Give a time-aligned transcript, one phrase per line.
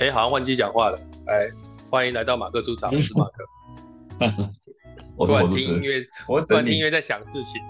[0.00, 0.98] 哎、欸，好像忘记讲话了。
[1.26, 1.46] 哎，
[1.90, 3.44] 欢迎来到马克出场，我是马克。
[5.14, 7.60] 我突然听音乐，我突然听音乐在想事情。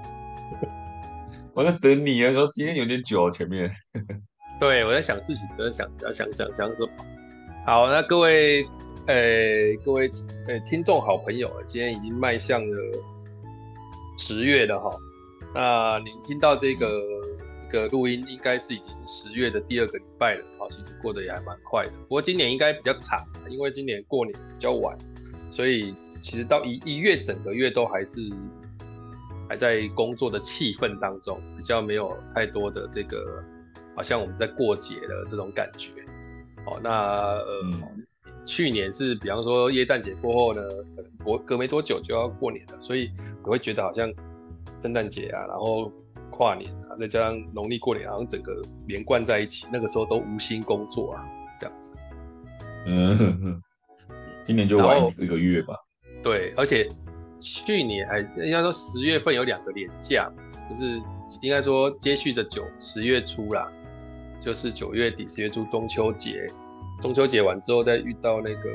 [1.52, 3.69] 我在等你啊，说今天有点久，前面。
[4.61, 6.88] 对，我在想事情，真的想要想想想什么。
[7.66, 8.62] 好，那各位，
[9.09, 10.09] 哎、欸，各位，
[10.47, 12.77] 哎、欸，听众好朋友，今天已经迈向了
[14.16, 14.88] 十月了哈。
[15.52, 16.88] 那您听到这个？
[17.71, 21.93] 个录音应该是已经十月的第二个礼拜了，好，其实过得也还蛮快的。
[22.02, 24.96] 不过今年应该比较惨，因为今年过年比较晚，
[25.51, 28.21] 所以其实到一一月整个月都还是
[29.49, 33.43] 还在工作的气氛当中，比较没有太多的这个
[33.96, 35.90] 好像我们在过节的这种感觉。
[36.65, 38.07] 好，那呃，嗯、
[38.45, 40.60] 去年是比方说耶诞节过后呢，
[40.96, 43.10] 可能隔隔没多久就要过年了，所以
[43.43, 44.12] 我会觉得好像
[44.82, 45.93] 圣诞节啊，然后。
[46.31, 49.67] 跨年啊，再加上农历过年，好像整个连贯在一起。
[49.73, 51.27] 那个时候都无心工作啊，
[51.59, 51.93] 这样子。
[52.87, 53.63] 嗯哼哼，
[54.43, 55.75] 今年就晚一个月吧。
[56.23, 56.89] 对，而且
[57.39, 60.31] 去年还应该说十月份有两个年假，
[60.69, 61.01] 就是
[61.43, 63.71] 应该说接续着九十月初啦，
[64.41, 66.47] 就是九月底十月初中秋节，
[67.03, 68.71] 中秋节完之后再遇到那个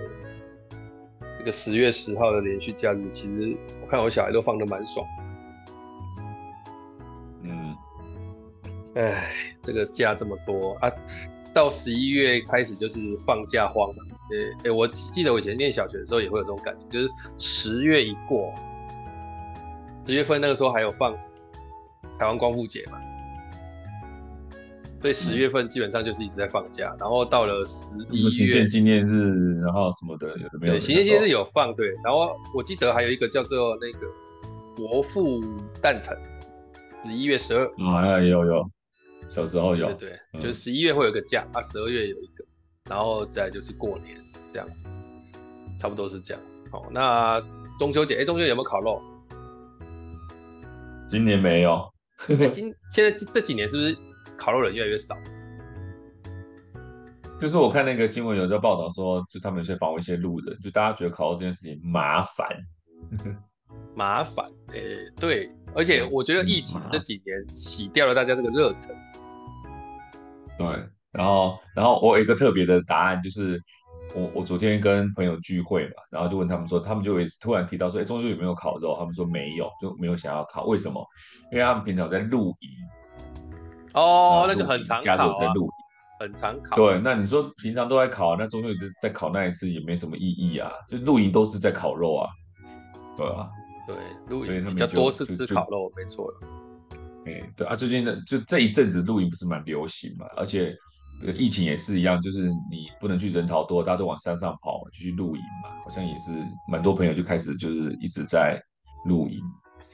[1.39, 5.05] 那个十月十号的连续假日，其实我看我小孩都放的蛮爽。
[8.95, 10.91] 哎，这个假这么多啊，
[11.53, 14.03] 到十一月开始就是放假荒嘛。
[14.63, 18.51] 哎，我记得我以前念小学的时候也会有这种感觉，就是十月一过，
[20.05, 21.15] 十月份那个时候还有放
[22.17, 22.97] 台湾光复节嘛，
[25.01, 26.89] 所以十月份基本上就是一直在放假。
[26.93, 30.79] 嗯、然后到了十一月，行宪纪念日，然后什么的有的没有的。
[30.79, 34.07] 对，行宪纪念日有放对，然后我记得还有一个叫做那个
[34.75, 35.41] 国父
[35.81, 36.17] 诞辰，
[37.05, 37.65] 十一月十二。
[37.85, 38.69] 啊，有有。
[39.29, 42.45] 小时候有，对，对对，嗯、就是十一月会有个假啊，十二月有一个，
[42.89, 44.17] 然后再就是过年
[44.53, 44.67] 这样，
[45.79, 46.41] 差不多是这样。
[46.71, 47.41] 好，那
[47.77, 49.01] 中秋节，哎，中秋节有没有烤肉？
[51.09, 51.83] 今年没有。
[52.51, 53.97] 今现在这几年是不是
[54.37, 55.15] 烤肉人越来越少？
[57.41, 62.47] 就是我看那个新闻有在报道说，就他们有些访问一些路人，就大家觉得烤肉这件事情麻烦。
[63.93, 64.81] 麻烦，哎，
[65.19, 68.95] 对，而且我觉得疫情这几年洗掉了大家这个热忱。
[70.57, 70.67] 对，
[71.11, 73.61] 然后，然后我有一个特别的答案，就是
[74.15, 78.95] 我我昨天跟朋友聚会嘛，然后就问他们说，他们就会突然提到说，哎，中秋有没有烤肉？
[78.97, 81.05] 他们说没有，就没有想要烤，为什么？
[81.51, 82.69] 因为他们平常在露营。
[83.93, 85.01] 哦，那就很常烤啊。
[85.01, 85.71] 家里在露营，
[86.19, 86.75] 很常烤。
[86.75, 92.29] 对，那你说平常都在烤，那中秋节在烤那一次也没什么意义啊，就露营都是在烤肉啊，
[93.17, 93.49] 对啊，
[93.87, 93.95] 对，
[94.29, 96.64] 露营比较多是吃烤肉，没错了。
[97.25, 100.75] 哎、对啊，最近的就这一阵子露营不是蛮流行嘛，而且
[101.37, 106.31] 疫情也是一样，就是你不能去人潮多，大家都往山上跑，就去露营嘛，好像也是
[106.69, 108.61] 蛮多朋友就开始就是一直在
[109.05, 109.41] 露营。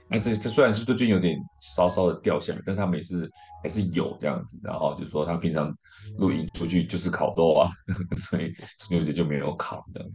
[0.09, 3.31] 那这这虽然是最近有点稍稍的掉下来，但他们也是
[3.63, 5.73] 还是有这样子，然后就说他平常
[6.17, 7.69] 露营出去就是烤肉啊，
[8.29, 10.05] 所以中秋节就没有烤的。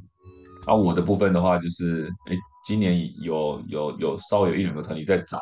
[0.67, 5.41] 啊，我的部分的话就是，哎、今年有有有稍微有一两个团体在找。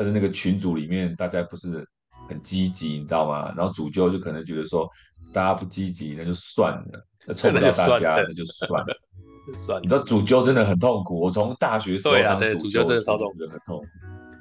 [0.00, 1.86] 但是那个群组里面大家不是
[2.26, 3.52] 很积极，你知道吗？
[3.54, 4.88] 然后主揪就可能觉得说
[5.30, 8.96] 大家不积极，那就算了，那凑不到大家那就算了。
[9.58, 11.20] 算了，你知道主揪真的很痛苦。
[11.20, 13.84] 我从大学时候当主揪，真的超痛苦，很痛苦。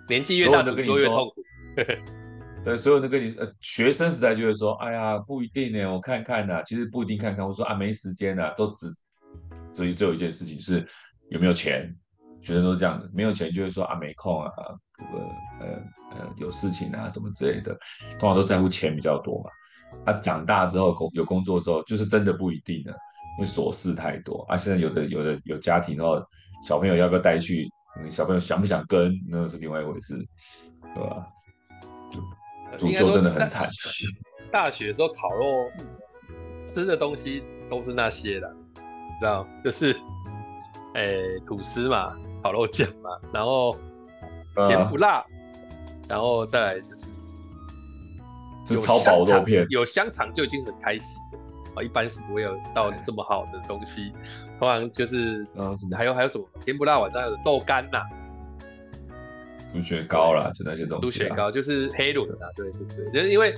[0.07, 1.43] 年纪越大，主揪越痛苦。
[2.63, 6.63] 对，所有人都跟你呃，学生时代就会说，哎呀，不一定呢，我看看呐。
[6.63, 8.87] 其实不一定看看，我说啊，没时间呐，都只
[9.73, 10.87] 只有只有一件事情是
[11.29, 11.93] 有没有钱。
[12.41, 14.49] 学生都是这样的，没有钱就会说啊，没空啊，
[14.99, 15.67] 呃呃
[16.11, 17.73] 呃有事情啊什么之类的，
[18.19, 19.49] 通常都在乎钱比较多嘛。
[20.05, 22.93] 啊，长大之后工有工作之后，就是真的不一定了，
[23.37, 24.55] 因为琐事太多啊。
[24.55, 26.23] 现在有的有的有家庭，然后
[26.63, 27.67] 小朋友要不要带去？
[28.09, 30.15] 小朋友想不想跟，那是另外一回事，
[30.93, 31.27] 对吧？
[32.77, 33.67] 就就真的很惨。
[34.51, 35.45] 大学的时候烤肉
[36.61, 38.47] 吃的东西都是那些的，
[39.19, 39.91] 知道就是
[40.93, 42.15] 哎、欸、吐司嘛。
[42.41, 43.75] 烤肉酱嘛，然后
[44.67, 45.35] 甜不辣，嗯、
[46.07, 47.05] 然后再来就是
[48.65, 51.19] 就超薄肉片，有香肠就已经很开心
[51.75, 51.81] 啊！
[51.81, 54.11] 一般是不会有到这么好的东西，
[54.59, 58.05] 通常就是嗯，还有还有什么甜不辣，晚上有豆干呐、啊，
[59.73, 61.05] 猪血糕啦，就那些东西。
[61.05, 63.53] 猪血糕就是黑轮啊，对对对，就是因为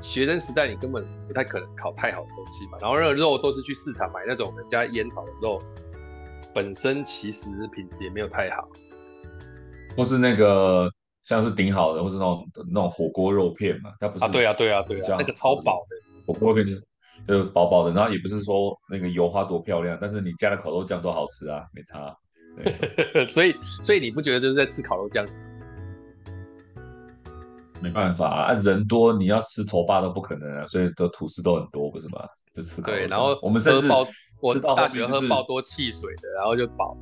[0.00, 5.62] 学生时代你根本不太可能烤太好的东西嘛，然后那个肉都是去市场买那种人家腌好的肉。
[6.54, 8.68] 本身其实品质也没有太好，
[9.96, 10.90] 或是那个
[11.24, 14.28] 像是顶好的，或是那种那种火锅肉片嘛，它不是啊？
[14.28, 15.96] 对啊，对啊，对啊，那个超薄的
[16.26, 16.66] 火锅片，
[17.26, 22.14] 就薄薄的，然后也不是说那个油花多漂亮，但是你加了烤肉酱多好吃啊，没差。
[23.32, 25.26] 所以所以你不觉得这是在吃烤肉酱？
[27.80, 32.24] 没办法啊，人多你要吃丑霸都不可能啊，所以都吐司都很多，不是吗？
[32.54, 33.06] 就吃烤肉酱。
[33.06, 34.06] 对，然后我们甚至爆
[34.40, 36.96] 我到大学喝爆多汽水的，然后就饱。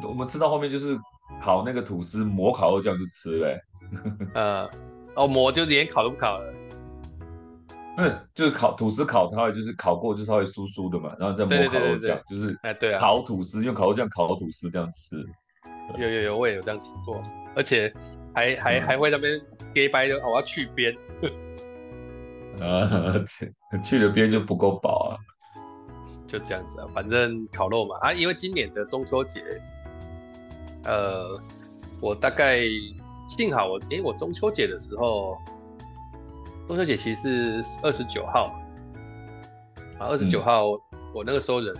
[0.06, 0.96] 我们吃到后面就是
[1.40, 3.62] 烤那个吐司抹烤肉酱就吃嘞、欸。
[4.34, 4.70] 呃，
[5.14, 6.54] 哦，抹就连烤都不烤了。
[7.98, 15.22] 嗯，就是烤吐司烤，它会就是烤过就稍微酥酥的嘛，然后再抹烤肉酱，就是哎对啊，烤吐司用烤肉酱烤吐司这样吃。
[15.98, 17.20] 有有有，我也有这样吃过，
[17.54, 17.92] 而且
[18.34, 19.38] 还还、嗯、还会那边
[19.74, 20.96] 给掰的，我要去边。
[22.60, 23.12] 啊，
[23.82, 25.18] 去了边就不够饱啊。
[26.26, 29.42] 就这样子啊，反正烤肉嘛啊，因为今年的中秋节，
[30.84, 31.40] 呃，
[32.00, 32.60] 我大概
[33.26, 35.36] 幸好我哎、欸，我中秋节的时候。
[36.68, 38.54] 中秋节其实是二十九号，
[39.98, 40.68] 啊，二十九号
[41.12, 41.74] 我那个时候人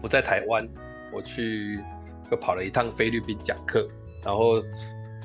[0.00, 0.68] 不在台湾，
[1.12, 1.82] 我去
[2.30, 3.88] 又跑了一趟菲律宾讲课，
[4.22, 4.62] 然后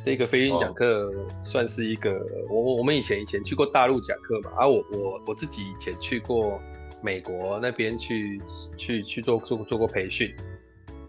[0.04, 1.13] 这个菲律宾讲课
[1.44, 6.60] 算是一个、哦、我我们以前以前去过大陆讲课嘛，啊我我我自己以前去过
[7.01, 8.40] 美国那边去
[8.78, 10.34] 去去做做做过培训，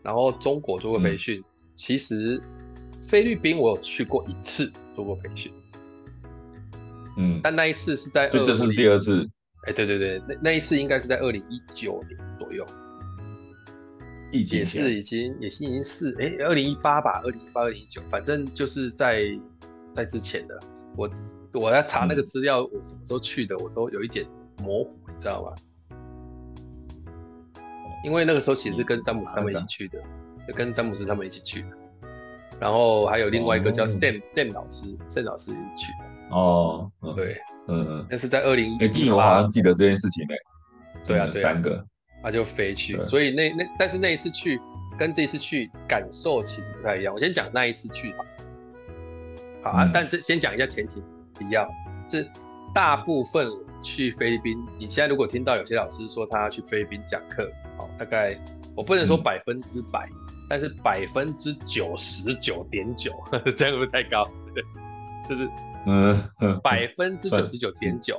[0.04, 2.40] 然后中国做过培训，嗯、其实
[3.08, 5.50] 菲律宾我有去过一次做过培训。
[7.16, 9.28] 嗯，但那一次是在，这是第二次。
[9.66, 12.66] 哎、欸，对对对，那那一次应该是在二零一九年左右，
[14.30, 19.22] 也是已经也是已经是哎，二零一八吧，二零一八、二零一九，反正就是在
[19.90, 20.60] 在之前的。
[20.96, 21.10] 我
[21.54, 24.26] 我要查那个资料，我什么时候去的，我都有一点
[24.58, 25.54] 模糊，你知道吗？
[28.04, 29.98] 因为那个时候其实是跟詹姆斯他们一起去的，
[30.46, 31.68] 就跟詹姆斯他们一起去的。
[32.60, 36.36] 然后还有另外一个叫 Sam、哦、Sam 老师，Sam 老师一起去的。
[36.36, 37.36] 哦，嗯、对，
[37.66, 40.34] 嗯嗯，那是在二零一，哎，我好像记得这件事情呢。
[41.06, 41.84] 对啊，对啊，三个，
[42.22, 44.60] 他就飞去，所以那那但是那一次去
[44.98, 47.12] 跟这一次去感受其实不太一样。
[47.12, 48.24] 我先讲那一次去吧。
[49.62, 51.02] 好啊，嗯、但这先讲一下前情
[51.38, 51.68] 提要，
[52.08, 52.26] 是
[52.74, 53.50] 大部分
[53.82, 57.63] 去菲律宾，你现在如果听到有些老师说他要去菲律宾讲课，好，
[57.98, 58.38] 大概
[58.76, 60.16] 我不能说百分之百，嗯、
[60.48, 63.12] 但是百分之九十九点九，
[63.56, 64.28] 这样会不会太高？
[65.28, 65.48] 就是。
[65.86, 66.18] 嗯，
[66.62, 68.18] 百分之九十九点九，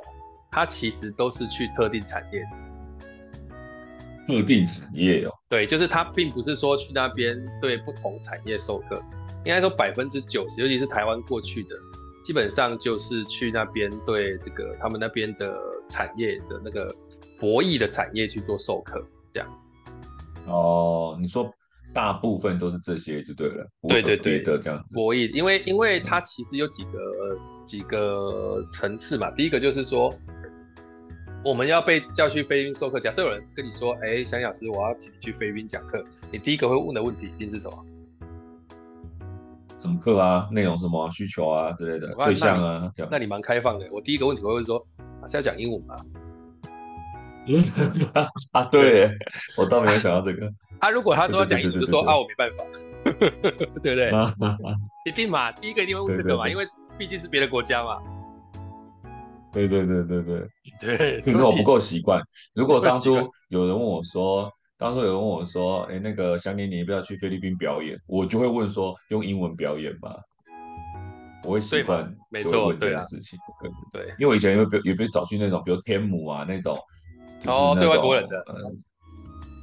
[0.52, 2.44] 它其实都是去特定产业。
[4.28, 9.02] 特定产业哦，对，就是它并不是说去那边对不同产业授课，
[9.44, 11.70] 应该说百分之九十，尤其是台湾过去的，
[12.24, 16.96] 基本上就是去那边对这个他们那边的产业的那个
[17.40, 19.50] 博弈的产业去做授课，这样。
[20.48, 21.52] 哦，你说。
[21.94, 24.94] 大部分都是这些就对了，对对对的这样子。
[24.94, 29.32] 博弈，因为因为它其实有几个、嗯、几个层次嘛。
[29.32, 30.14] 第一个就是说，
[31.42, 33.00] 我们要被叫去菲律宾授课。
[33.00, 37.86] 假设有人跟你说：“哎、欸，翔老师，我要请你去菲律宾讲课。”你第一个会问的问题一定是什么？
[39.78, 40.50] 什么课啊？
[40.52, 42.92] 内容什么需求啊之类的对象啊？
[43.10, 43.88] 那你蛮开放的。
[43.90, 44.86] 我第一个问题会问说
[45.30, 45.96] ：“是要讲英文吗？”
[48.54, 49.10] 啊，对，
[49.58, 50.52] 我倒没有想到这个。
[50.80, 52.64] 他、啊、如果他说要讲英文，就说啊，我没办法，
[53.82, 54.12] 对不对？
[55.06, 56.66] 一定嘛，第一个一定会问这个嘛，因为
[56.98, 58.02] 毕竟是别的国家嘛。
[59.52, 60.48] 对对对对对
[60.82, 62.22] 对，因为我不够习惯。
[62.54, 63.16] 如果当初
[63.48, 67.98] 有人问我说，当初有人问我说，哎，那个想年你要不要去菲律宾表演？
[68.06, 70.14] 我就会问说，用英文表演吧？
[71.46, 73.40] 我会习惯，没错，这件事情。
[73.92, 76.78] 对，对，因为我以前有被有被找去那种，比如天母啊那种，
[77.48, 78.44] 哦，对外国人的。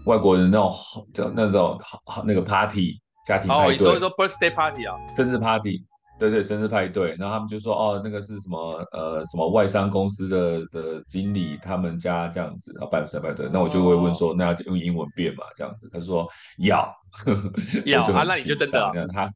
[0.04, 0.72] 外国人那种
[1.14, 5.84] 叫那种好那个 party 家庭派对，哦，你说说 birthday party 啊，生日 party，
[6.18, 16.92] 对对，生日派对，然后他们就说哦，那个是什么呃什么外商公司的的经理他们家这样子，然后办生日派对，那我就会问说，那要用英文变嘛这样子，他说要。
[17.86, 19.30] 要啊，那你就真的他，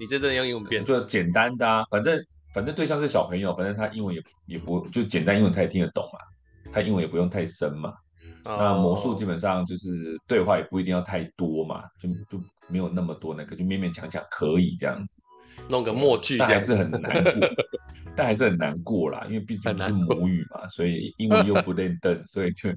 [0.00, 2.18] 你就真的用英文变，就简单的啊，反正
[2.52, 6.18] 反正对象是小朋友，反正他英文也也不就简单英文他也听得懂嘛，
[6.72, 7.92] 他英文也不用太深嘛。
[8.42, 15.18] 那魔术基本上就是对话也不一定要太多嘛，就就没有那么多那个，就勉勉强强可以这样子，
[15.68, 17.48] 弄个默剧，但还是很难过，
[18.16, 22.70] 但还是很难过啦，因为毕竟不是母语嘛，所以英文又不认得，所以就。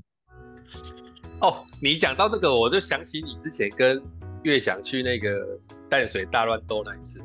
[1.39, 4.01] 哦，你讲到这个，我就想起你之前跟
[4.43, 5.57] 月想去那个
[5.89, 7.21] 淡水大乱斗那一次。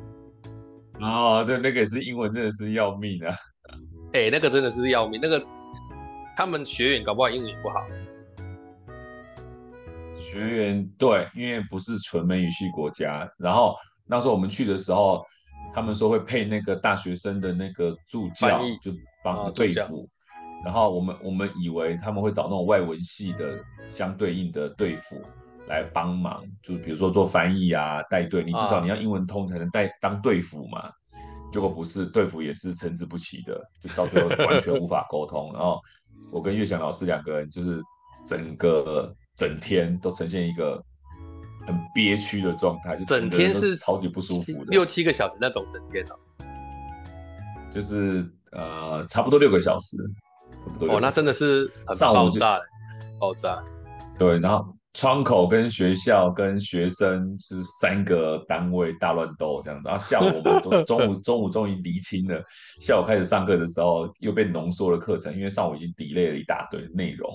[0.99, 3.35] 哦，对，那个也是英文真的是要命啊！
[4.13, 5.41] 哎、欸，那个真的是要命，那个
[6.39, 7.85] 他们学员搞不好英语也不好。
[10.15, 13.75] 学员对，因为不是纯美语系国家，然后
[14.07, 15.21] 那时候我们去的时候，
[15.73, 20.07] 他们说会配那个大学生的那个助教，就帮对付，
[20.63, 25.21] 然后我们我们以为他们会找那种外文系的相对应的队辅
[25.67, 30.89] 来帮忙，就比如说做翻译啊、带队，你至少你要英文通才能带当队辅嘛。
[31.51, 35.51] 结果不是，队辅也是参差不齐的，就到最后完全无法沟通。
[35.51, 35.81] 然后
[36.31, 37.81] 我跟岳翔老师两个人就是
[38.25, 40.83] 整个整天都呈现一个
[41.65, 46.15] 很憋屈的状态，就整天是超级不舒服的，六七个小时那种整天哦，
[47.71, 49.97] 就是呃差不多六个小时。
[50.81, 52.65] 哦，那真的是很爆炸的，
[53.19, 53.63] 爆炸。
[54.17, 59.87] 对，然后窗口跟学校跟学生是三个单位大乱斗这样子。
[59.87, 62.43] 然后下午我们中中午中午终于厘清了，
[62.79, 67.29] 下午开始上课的时候又被浓缩了课程，因为上午已经 delay 了一大堆内容，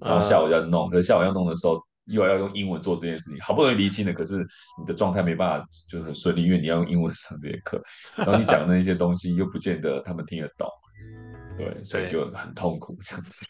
[0.00, 4.38] 然后下午要弄，可是下午要弄的时候又要用英文做这件事情，好不容易厘清了，可是
[4.78, 7.82] 你的状态没办法就很顺利，因为你要用英文上这些课，
[8.16, 10.68] 然后你讲的那些东西又不见得他们听得懂。
[11.58, 13.44] 对，所以就很痛苦这样子，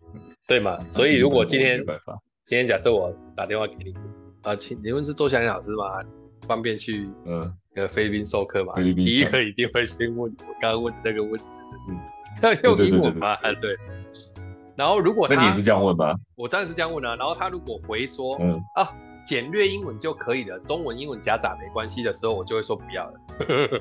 [0.47, 0.79] 对嘛？
[0.89, 1.85] 所以如果今天
[2.51, 3.95] 今天假设我打电话给你
[4.43, 5.85] 啊，请你问是周祥老师吗？
[6.49, 8.75] 方便去嗯，呃菲律宾授课吗？
[8.75, 10.29] 第一个一定会先问我
[10.61, 11.45] 刚刚问的那个问题，
[11.89, 11.97] 嗯，
[12.43, 13.37] 要用英文吗？
[13.61, 13.77] 对。
[14.75, 16.13] 然后如果他那你是这样问吗？
[16.35, 17.15] 我当然是这样问啊。
[17.15, 18.93] 然后他如果回说嗯啊，
[19.25, 23.15] 简略英文就可以了，中文英文夹杂没关系的时候，我就会说不要了。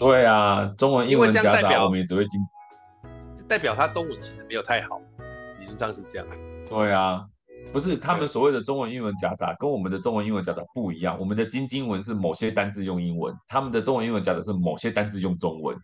[0.00, 2.40] 对啊，中文英文夹杂，我们也只会进，
[3.46, 4.98] 代表他中文其实没有太好，
[5.60, 6.26] 理论上是这样。
[6.68, 7.24] 对啊，
[7.72, 11.18] 不是他们所谓的中文英文夹杂，跟我们的中文英文夹杂不一样。
[11.18, 15.76] 我们的精英文是某些单字用英文，他们的中文英文夹杂是某些单字用中文，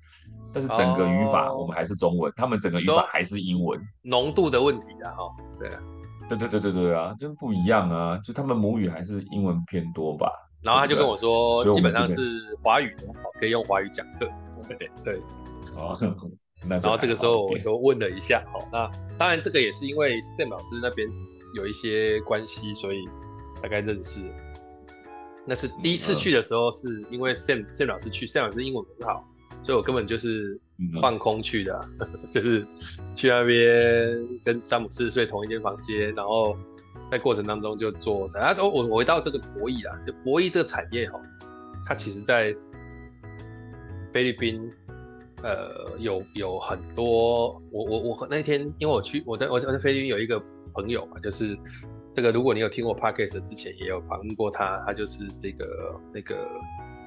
[0.52, 3.80] 但是整个语法我们还是中文，哦、他们整个语法还是英文。
[4.02, 5.80] 浓度的问题啊，哈，对啊，
[6.28, 10.30] 对对对对对啊，就是不一样啊，就他们母语还是英文偏多吧。
[10.62, 13.06] 然后他就跟我说，基本上是华语的，
[13.38, 14.28] 可以用华语讲课。
[14.68, 15.20] 对对，
[15.76, 15.92] 哦，
[16.68, 21.08] 然后这个时候我就问了一下，好，那当然这个也是因为 Sam 老师那边
[21.54, 23.04] 有一些关系，所以
[23.62, 24.20] 大概认识。
[25.44, 29.28] 那是第一次去的时候，是因为 Sam Sam 老师去，Sam 老师英文很好，
[29.62, 30.60] 所以我根本就是
[31.00, 31.88] 放空去的，
[32.30, 32.64] 就是
[33.14, 36.56] 去那边跟詹姆斯睡同一间房间，然后。
[37.10, 41.20] 在过程当中就做，他说我我回到这个博弈啊，就博弈这个产业哈，
[41.86, 42.56] 它其实在
[44.14, 44.72] 菲律宾，
[45.42, 51.58] 呃，有有很多，我我我那天因为我去我在我在菲律宾有一个朋友嘛，就是
[52.14, 56.48] 这个如果你有听过 Podcast 之前也有访问过他，他就是这个那个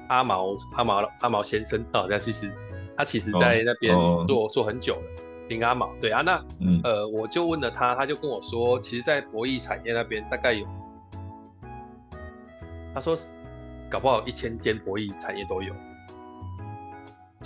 [0.08, 2.52] 阿毛阿毛阿毛先生啊，那其实
[2.96, 3.94] 他其实在那边
[4.26, 4.52] 做、oh, oh.
[4.52, 5.22] 做很久了。
[5.48, 10.66] 林阿毛，对啊，那、嗯、呃，我就问了他，他就跟我说，其实，在博弈产业那边大概有，
[12.92, 13.16] 他说
[13.88, 15.72] 搞不好一千间博弈产业都有，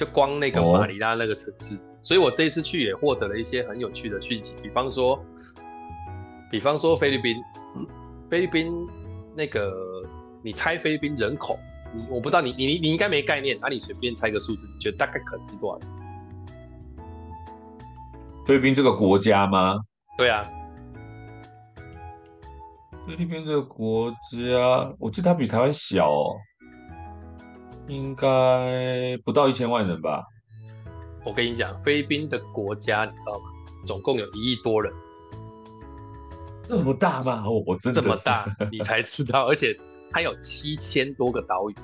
[0.00, 5.22] 就光那个马尼拉那个城市，哦、所以我这一次去也获得了一些很有趣的讯息，比方说，
[6.50, 7.36] 比方说菲律宾，
[8.30, 8.72] 菲律宾
[9.36, 9.70] 那个，
[10.42, 11.58] 你猜菲律宾人口，
[11.94, 15.86] 你我不知道你你你应该没概念，那、啊、你随便猜个数字，你觉得大概可能是多少？
[18.46, 19.78] 菲律宾这个国家吗？
[20.16, 20.42] 对啊，
[23.06, 26.38] 菲律宾这个国家，我记得它比台湾小哦，
[27.90, 30.24] 应该不到一千万人吧。
[31.24, 33.44] 我跟你讲，菲律宾的国家你知道吗？
[33.84, 34.92] 总共有一亿多人，
[36.68, 37.44] 这么大吗？
[37.48, 39.76] 我，我真的这么大， 你才知道，而且
[40.12, 41.74] 它有七千多个岛屿。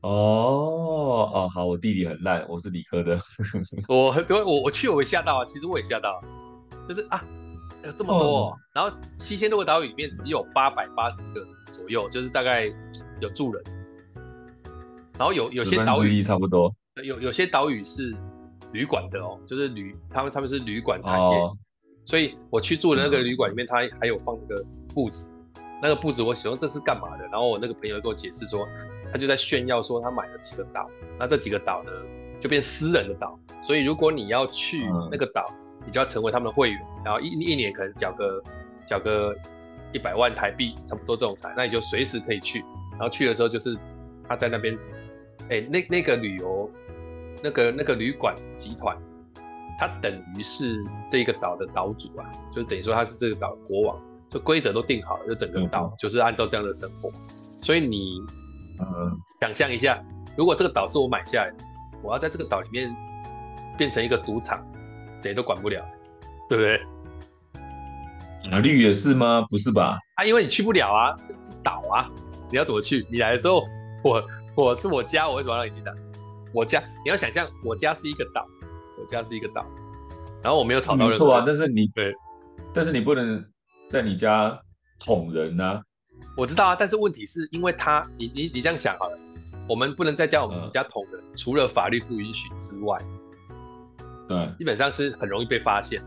[0.00, 3.16] 哦哦，好，我地理很烂，我是理科的。
[3.86, 6.20] 我我我我去我也吓到啊，其实我也吓到，
[6.88, 7.24] 就是啊，
[7.84, 12.66] 有这么多，哦，然后七千多个岛屿里面只有八百八十个左右，就是大概
[13.20, 13.62] 有住人，
[15.18, 18.14] 然后有有些岛屿差不多，有有些岛屿是
[18.72, 21.56] 旅馆的哦，就是旅他们他们是旅馆产业，哦，
[22.04, 24.64] 所以我去住的那个旅馆里面，它还有放那个
[24.94, 25.32] 布子，
[25.82, 27.24] 那个布子我喜欢，这是干嘛的？
[27.24, 28.66] 然后我那个朋友给我解释说。
[29.12, 30.88] 他就在炫耀说他买了几个岛，
[31.18, 31.92] 那这几个岛呢
[32.40, 35.52] 就变私人的岛，所以如果你要去那个岛，
[35.84, 38.42] 你就要成为他们的会员，然后一一年可能缴个
[38.86, 39.36] 缴个
[39.92, 42.64] 一百万台币，差不多这种财，那你就随时可以去。
[42.92, 43.76] 然后去的时候就是
[44.26, 44.74] 他在那边，
[45.50, 46.70] 哎、欸，那那个旅游
[47.42, 48.96] 那个那个旅馆集团，
[49.78, 57.10] 他等于是这个岛的岛主啊，就等于说他是这个岛国王，就规则都定好了，就整个岛就是按照这样的生活，
[57.60, 58.20] 所以你。
[58.80, 60.02] 嗯，想象一下，
[60.36, 61.58] 如果这个岛是我买下来的，
[62.02, 62.92] 我要在这个岛里面
[63.78, 64.66] 变成一个赌场，
[65.22, 65.84] 谁都管不了，
[66.48, 68.50] 对不对？
[68.50, 69.46] 啊，绿也是吗？
[69.48, 69.96] 不是吧？
[70.14, 72.10] 啊，因为你去不了啊，是岛啊，
[72.50, 73.06] 你要怎么去？
[73.08, 73.62] 你来的时候，
[74.02, 74.20] 我
[74.54, 75.92] 我是我家，我为什么要让你进来？
[76.52, 78.46] 我家，你要想象，我家是一个岛，
[79.00, 79.64] 我家是一个岛，
[80.42, 81.08] 然后我没有吵到人。
[81.08, 82.14] 没错啊，但是你对，
[82.74, 83.42] 但是你不能
[83.88, 84.60] 在你家
[85.00, 85.82] 捅人啊。
[86.36, 89.18] 我知道啊，但是问题是因为他，你你你这样想好了，
[89.66, 92.98] 我们不能再叫我们家捅人，嗯、除了法律不允许之外，
[94.28, 96.02] 对，基本上是很容易被发现。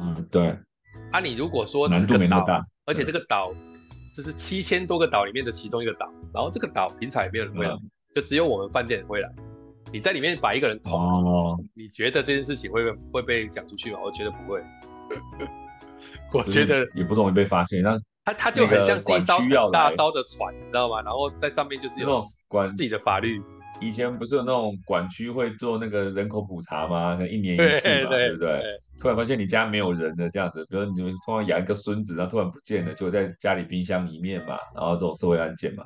[0.00, 0.58] 嗯，对。
[1.10, 3.52] 啊，你如果说难度没那么大，而且这个岛
[4.14, 9.32] 这是七千多个岛里面的其中一个岛，然后这个岛平常也没有人会来，嗯、就只有我们饭店会来。
[9.90, 14.00] 你在里面把一个人捅，哦、你觉得这件事情会会被讲出去吗？
[14.04, 14.62] 我觉得不会。
[16.32, 17.82] 我觉得也不容易被发现。
[17.82, 21.00] 那他他就很像是一艘大艘的船，你知道吗？
[21.00, 22.20] 然后在上面就是有
[22.74, 23.40] 自己的法律。
[23.82, 27.14] 以前不是有那种管区会做那个人口普查吗？
[27.14, 28.62] 可能一年一次嘛，对，不对？
[28.98, 35.84] 突然发现你家没有人的，这样子，比如你们突然养一个孙子，然后突然不见了，就在家里冰箱里面嘛，然后这种社会案件嘛。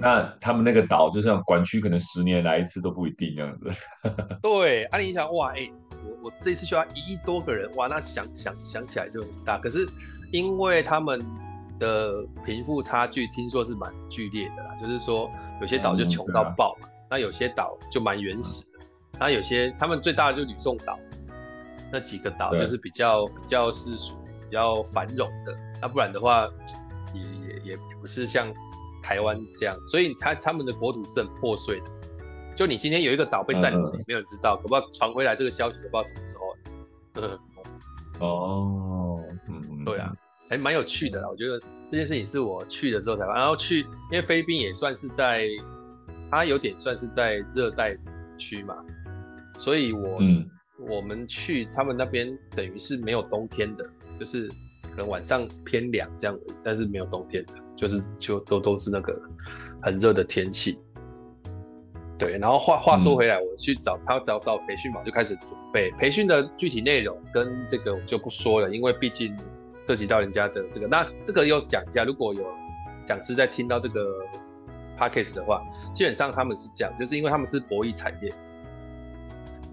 [0.00, 3.70] 那他们那个岛就像管区，可能十年来一次都不一定这样子。
[4.42, 5.72] 对，啊，你想哇，哎、欸，
[6.04, 9.58] 我我这一次需要一亿多个人，哇，那想想想起来就很大。
[9.58, 9.88] 可是
[10.32, 11.24] 因为他们
[11.78, 15.30] 的贫富差距听说是蛮剧烈的啦，就是说
[15.60, 16.76] 有些岛就穷到爆
[17.10, 18.86] 那有些岛就蛮原始的，嗯、
[19.20, 20.98] 那有些他们最大的就是吕宋岛，
[21.92, 26.48] 那几个岛就是比较比较是属于比较繁荣的，那不然的话
[27.14, 28.52] 也也也不是像。
[29.06, 31.86] 台湾这样，所以他他们的国土是很破碎的。
[32.56, 38.26] 就你今天有一个岛被占领了，嗯、没有人知道，可不可传回来这个消息，都不知道什么时候。
[38.26, 40.10] 哦，嗯，对啊，
[40.48, 41.28] 还蛮有趣的啦。
[41.28, 45.50] 我觉得这件事情是我去的时候才发，然后去，因为菲律宾也算是在，
[46.34, 47.96] 它有点算是在热带
[48.36, 48.76] 区嘛，
[49.58, 50.48] 所以我、嗯、
[50.88, 54.48] 我们去他们那边等于是没有冬天的，就是
[54.90, 57.52] 可能晚上偏凉这样，但是没有冬天的。
[57.76, 59.20] 就是就都都是那个
[59.82, 60.78] 很热的天气，
[62.16, 62.38] 对。
[62.38, 69.36] 然后话话说回来，我去找他找到培训嘛，就开始准备培训的具体内容跟这个我就不说了，因为毕竟
[69.88, 70.86] 涉及到人家的这个。
[70.86, 72.46] 那这个又讲一下，如果有
[73.08, 74.24] 讲师在听到这个
[74.98, 78.32] podcast 的话，基本上他们是这样，就是因为他们是博弈产业，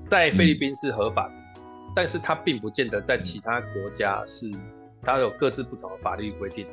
[0.10, 4.50] 在菲律宾是合法的，嗯、但是它并不见得在其他国家是，
[5.02, 6.66] 它有各自不同的法律规定。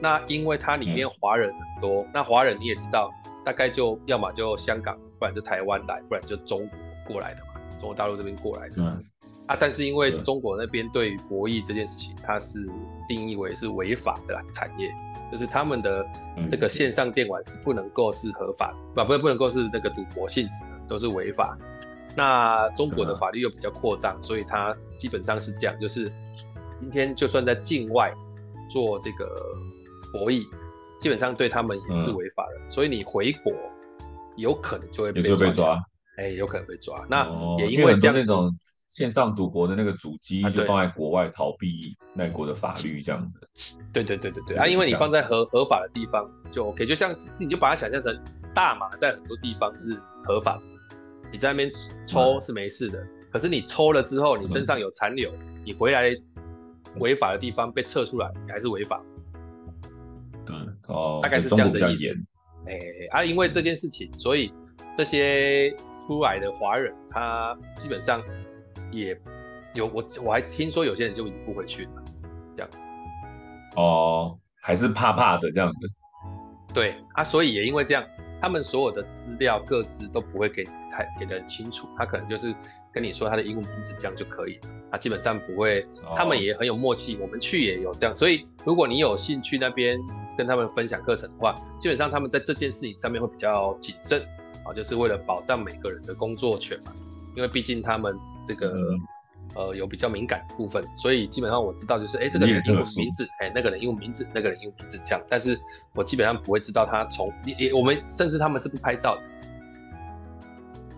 [0.00, 3.10] 那因为它里面华人很多，嗯、那华人你也知道，
[3.44, 8.76] 大概就要么就香港，不然就台湾来，不然就中国过来的嘛，中国大陆这边过来的。
[8.78, 9.04] 嗯。
[9.46, 12.68] 啊，但是因为中国那边对博弈这件事情，它是
[13.08, 14.94] 定义为是违法的产业，
[15.30, 16.06] 就是他们的
[16.50, 21.56] 这个线上电玩是不能够是合法的，不不不能够是那个赌博性质的，都是违法。
[22.16, 26.10] 那中国的法律又比较扩张，嗯、所以它基本上是这样，就是
[26.80, 28.12] 今天就算在境外
[28.70, 29.26] 做这个。
[30.10, 30.42] 博弈
[30.98, 33.52] 基本上对他们也是违法的，嗯、所以你回国
[34.36, 35.20] 有可能就会被
[35.52, 35.74] 抓。
[36.16, 37.04] 哎、欸，有可能被抓。
[37.10, 38.58] 那也因为这样、哦、那种
[38.88, 43.38] 线上赌博的那个主机就放在国外逃避那国的法律这样子。
[43.92, 48.18] 对对对对对啊，因为你放在合合法的地方就 OK，就像你就把它想象成
[48.54, 50.62] 大麻在很多地方是合法的，
[51.30, 51.70] 你在那边
[52.06, 56.16] 抽是没事的，嗯、可是你抽了之后你身上有残留，嗯、你回来
[56.96, 59.02] 违法的地方被测出来，你还是违法。
[60.46, 62.06] 嗯哦，大概是这样的意思。
[62.66, 64.50] 哎、欸、啊，因为这件事情，所以
[64.96, 65.70] 这些
[66.00, 68.22] 出来的华人，他基本上
[68.90, 69.20] 也
[69.74, 72.04] 有我我还听说有些人就已经不回去了，
[72.54, 72.78] 这样子。
[73.76, 75.90] 哦，还是怕怕的这样子。
[76.72, 78.04] 对啊，所以也因为这样，
[78.40, 82.54] 他们所有的资料各自都不会给太给的很清楚，他可能就是。
[82.90, 90.00] 跟你说他的英文名字这样就可以了，他基本上不会，他们也很有默契，我们去也有这样，所以如果你有兴趣那边
[90.36, 94.22] 跟他们分享课程的话，基本上他们在这件事情上面会比较谨慎
[94.64, 96.92] 啊，就是为了保障每个人的工作权嘛，
[97.36, 99.00] 因为毕竟他们这个、嗯、
[99.54, 105.60] 呃有比较敏感的部分，所以基本上我知道就是哎、欸、这个人英文名字，哎、欸、那个人英文名字，那个人英文名字这样，但是
[105.94, 109.22] 我基本上不会知道他从也我们甚至他们是不拍照的。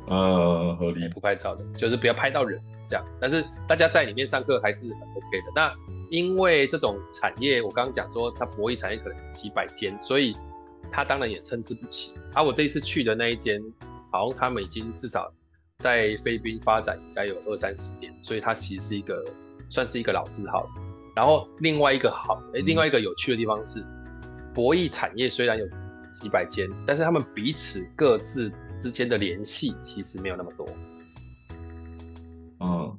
[0.07, 3.05] 呃，合理，不拍照的，就是不要拍到人这样。
[3.21, 5.53] 但是大家在里面上课还是很 OK 的。
[5.55, 5.73] 那
[6.11, 10.37] 因为这种产业，我刚刚讲说它博弈产业可能有几百间，所以
[10.91, 12.13] 它当然也参差不齐。
[12.35, 13.63] 而、啊、我这一次去的那一间，
[14.11, 15.33] 好像他们已经至少
[15.81, 19.25] 在菲律宾发展应该有二三十年，所以它其实是一个
[19.69, 20.71] 算是一个老字号。
[21.17, 23.85] 然后另外一个好，哎，另外一个有趣的地方是，
[24.55, 25.67] 博弈产业虽然有
[26.13, 28.53] 几百间，但是他们彼此各自。
[28.81, 30.67] 之间的联系其实没有那么多，
[32.61, 32.99] 嗯，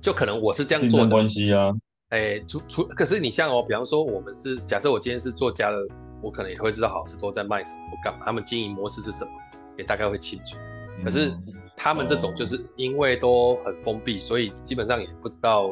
[0.00, 1.74] 就可能我是这样做的关系啊，
[2.10, 5.84] 哎、欸，除除可是你像哦，比方说我们是假设我今天是做家乐，
[6.22, 9.30] 我可能也会知道好事多在卖什么，我干嘛，他们经营模式是什么，
[9.76, 10.56] 也大概会清楚。
[11.02, 11.34] 可是
[11.76, 15.70] 他们这种就是因为都很封闭，所以基本上也不知道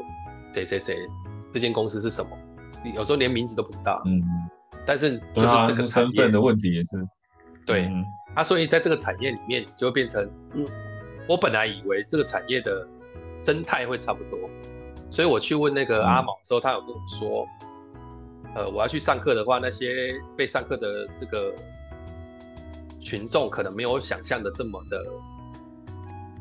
[0.53, 0.97] 谁谁谁
[1.53, 2.31] 这间公司是什么，
[2.85, 4.03] 你有时候连名字都不知道。
[4.05, 4.23] 嗯，
[4.87, 7.05] 但是就是这个身份的问题也是。
[7.65, 7.91] 对，
[8.35, 10.67] 啊，所以在这个产业里面就会变成，嗯，
[11.27, 12.87] 我本来以为这个产业的
[13.39, 14.39] 生态会差不多，
[15.11, 17.47] 所以我去问那个阿毛的时候，他有跟我说，
[18.55, 21.55] 呃，我要去上课的话，那些被上课的这个
[23.01, 25.03] 群众可能没有想象的这么的。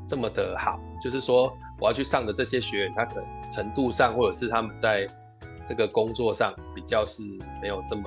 [0.09, 5.07] 这么的好，就是说我要去上的这些学员，他可能程度上，或者是他们在
[5.67, 7.23] 这个工作上比较是
[7.61, 8.03] 没有这么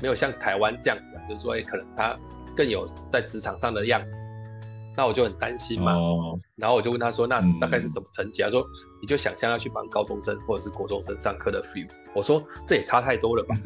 [0.00, 2.18] 没有像台湾这样子，就是说，哎，可能他
[2.56, 4.24] 更有在职场上的样子。
[4.96, 5.92] 那我就很担心嘛。
[5.92, 6.38] 哦。
[6.56, 8.64] 然后我就问他说：“那大概是什么层级？”他说
[9.02, 13.56] ：“你就想象要去帮高中生或者是国中生上课的 feel。”我说：“这也差太多了吧？”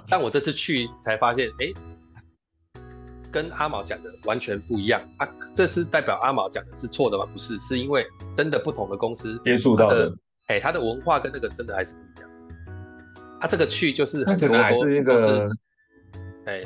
[0.08, 1.72] 但我这次去才发现，哎。
[3.30, 5.28] 跟阿毛讲的完全不一样啊！
[5.54, 7.26] 这是代表阿毛讲的是错的吗？
[7.32, 10.10] 不是，是因为真的不同的公司接触到的，
[10.46, 12.30] 哎，他的文化跟那个真的还是不一样。
[13.40, 15.50] 他、啊、这个去就是很多可能还是那个，
[16.46, 16.64] 哎，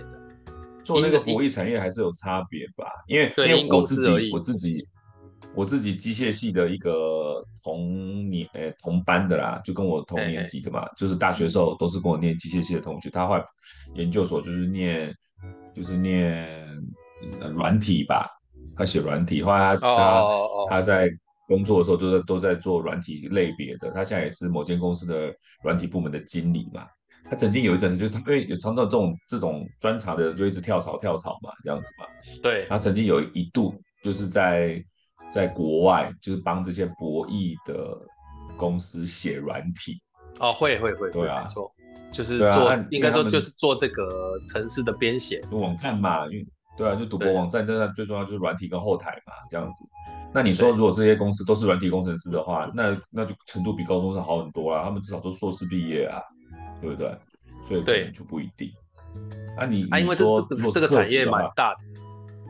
[0.85, 2.87] 做那个博弈产业还是有差别吧？
[3.09, 4.87] 因为因为我自己我自己
[5.55, 13.45] 我自己机械系的一个同年哎同班的啦，就跟我同年级的嘛，就是大学时候都是跟我念机械系的同学，他后来
[13.95, 15.13] 研究所就是念。
[15.75, 16.49] 就是念
[17.55, 18.29] 软体吧，
[18.77, 20.23] 他写软体，后来他他
[20.69, 21.11] 他在
[21.49, 26.87] 工作的时候都在都在做软体类别的，他现在也是某间公司的软体部门的经理嘛。
[27.25, 32.07] 他曾经有一阵子，就是他因为有常常这种这种专长的，就一直跳槽跳槽嘛，这样子嘛。
[32.43, 32.67] 对。
[32.69, 34.85] 他曾经有一度就是在
[35.31, 37.99] 在国外，就是帮这些博弈的
[38.57, 40.03] 公司写软体。
[40.41, 41.73] 哦，会会会，对啊，没错。
[42.13, 46.47] 就是做，啊、应该说就是做这个城市的编写网站嘛，因为
[46.77, 49.85] 对啊，就赌博网站，真的最重要就是软体跟后台嘛，这样子。
[50.35, 56.21] 那你说如果这些公司都是软体工程师的话，那那就程度比高中生好很多啊，他们至少都硕士毕业啊，
[56.81, 57.17] 对不对？
[57.63, 58.71] 所以对就不一定。
[59.59, 61.81] 啊你，你啊，因为这这个这个产业蛮大的，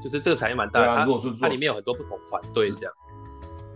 [0.02, 2.94] 就是这个产业蛮大的，啊、如果说它里面有很多不同团队这样。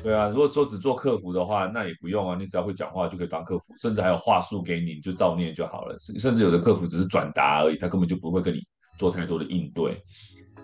[0.06, 5.98] 对啊，如果说只做客服的话，那也不用啊，你只要会讲话就可以当客服，甚至还有话术给你，你就照念就好了。
[5.98, 8.60] 甚甚至有的客服只是转达而已，他根本就不会跟你
[9.00, 10.00] 做太多的应对，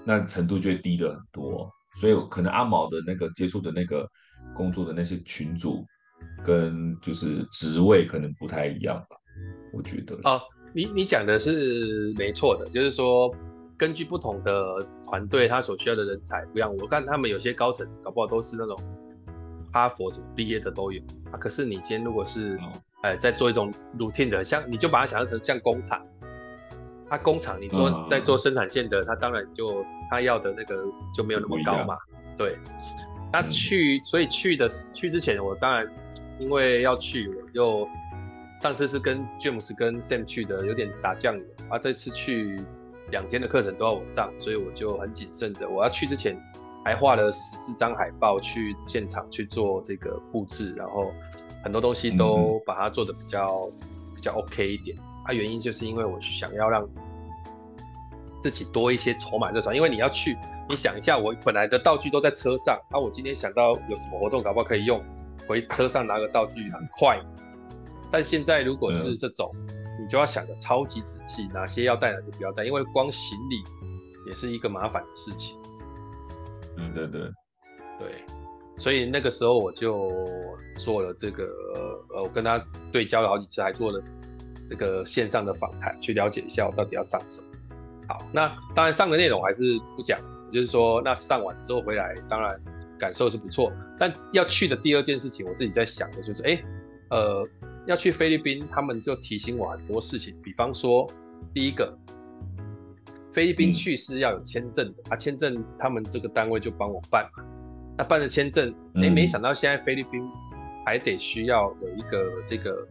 [0.05, 1.69] 那程度就会低了很多。
[2.01, 4.09] 所以可能阿毛的那个接触的那个
[4.55, 5.85] 工作的那些群组，
[6.45, 9.17] 跟就是职位可能不太一样吧，
[9.73, 10.15] 我觉得。
[10.23, 10.41] 哦，
[10.73, 13.29] 你你讲的是没错的，就是说
[13.77, 16.73] 根据不同的团队，他所需要的人才不一样。
[16.77, 18.79] 我看他们有些高层搞不好都是那种。
[19.73, 21.01] 哈佛什么毕业的都有。
[21.31, 22.59] 啊，可是你今天如果是，
[23.03, 26.07] 哎，在做一种 routine 的，像你就把它想象成像工厂，
[27.09, 31.97] 它工厂你说在做生产线的，它当然就他要的那个就没有那么高嘛，
[32.37, 32.57] 对。
[33.33, 35.91] 那去，所以去的去之前，我当然
[36.39, 37.89] 因为要去，我又
[38.61, 41.43] 上次是跟 James 跟 Sam 去的，有点打酱油。
[41.71, 42.61] 啊，这次去
[43.11, 46.39] 两天的课程都要我上，所以我就很谨慎的，我要去之前。
[46.85, 51.13] 还画了十四张海报去现场去做这个布置，然后
[51.63, 54.97] 很多东西都把它做的比较、嗯、比较 OK 一点。
[55.25, 56.85] 啊，原因就是因为我想要让
[58.43, 60.37] 自己多一些筹码热潮，因为你要去，
[60.69, 65.01] 你想一下，我本来的道具都在车上，啊，我今天想到有什么活动，搞不好可以用，
[65.47, 67.21] 回车上拿个道具很快。
[68.11, 73.63] 但现在如果是这种，嗯、你就要想的超级仔细，哪些要带，哪些不要带，因为光行李
[74.29, 75.57] 也是一个麻烦的事情。
[76.77, 77.21] 嗯，对对
[77.99, 78.25] 对，
[78.79, 80.11] 所以那个时候我就
[80.79, 81.45] 做了这个，
[82.11, 84.03] 呃，我跟他对焦了好几次，还做了
[84.71, 87.47] 这个线上的访谈，去了解一下我到底要上什么。
[88.09, 90.19] 好，那当然上的内容还是不讲，
[90.51, 92.61] 就是说那上完之后回来，当然
[92.99, 96.63] 感受是不错，但要去的第二件事情，我自己在想的就是，哎，
[97.11, 97.49] 呃，
[97.87, 101.07] 要去菲律宾，他们就提醒我很多事情，比方说
[101.53, 101.97] 第一个。
[103.33, 107.45] 菲律宾去是要有签证的，啊，签证他们这个单位就帮我办嘛。
[107.97, 110.23] 那办了签证，哎，没想到现在菲律宾
[110.85, 112.87] 还得需要有一个这个，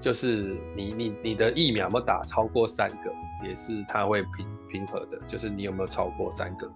[0.00, 3.12] 就是你你你的疫苗有没有打超过三个，
[3.48, 6.70] 也是他会平平和的，就是你有没有超过三个，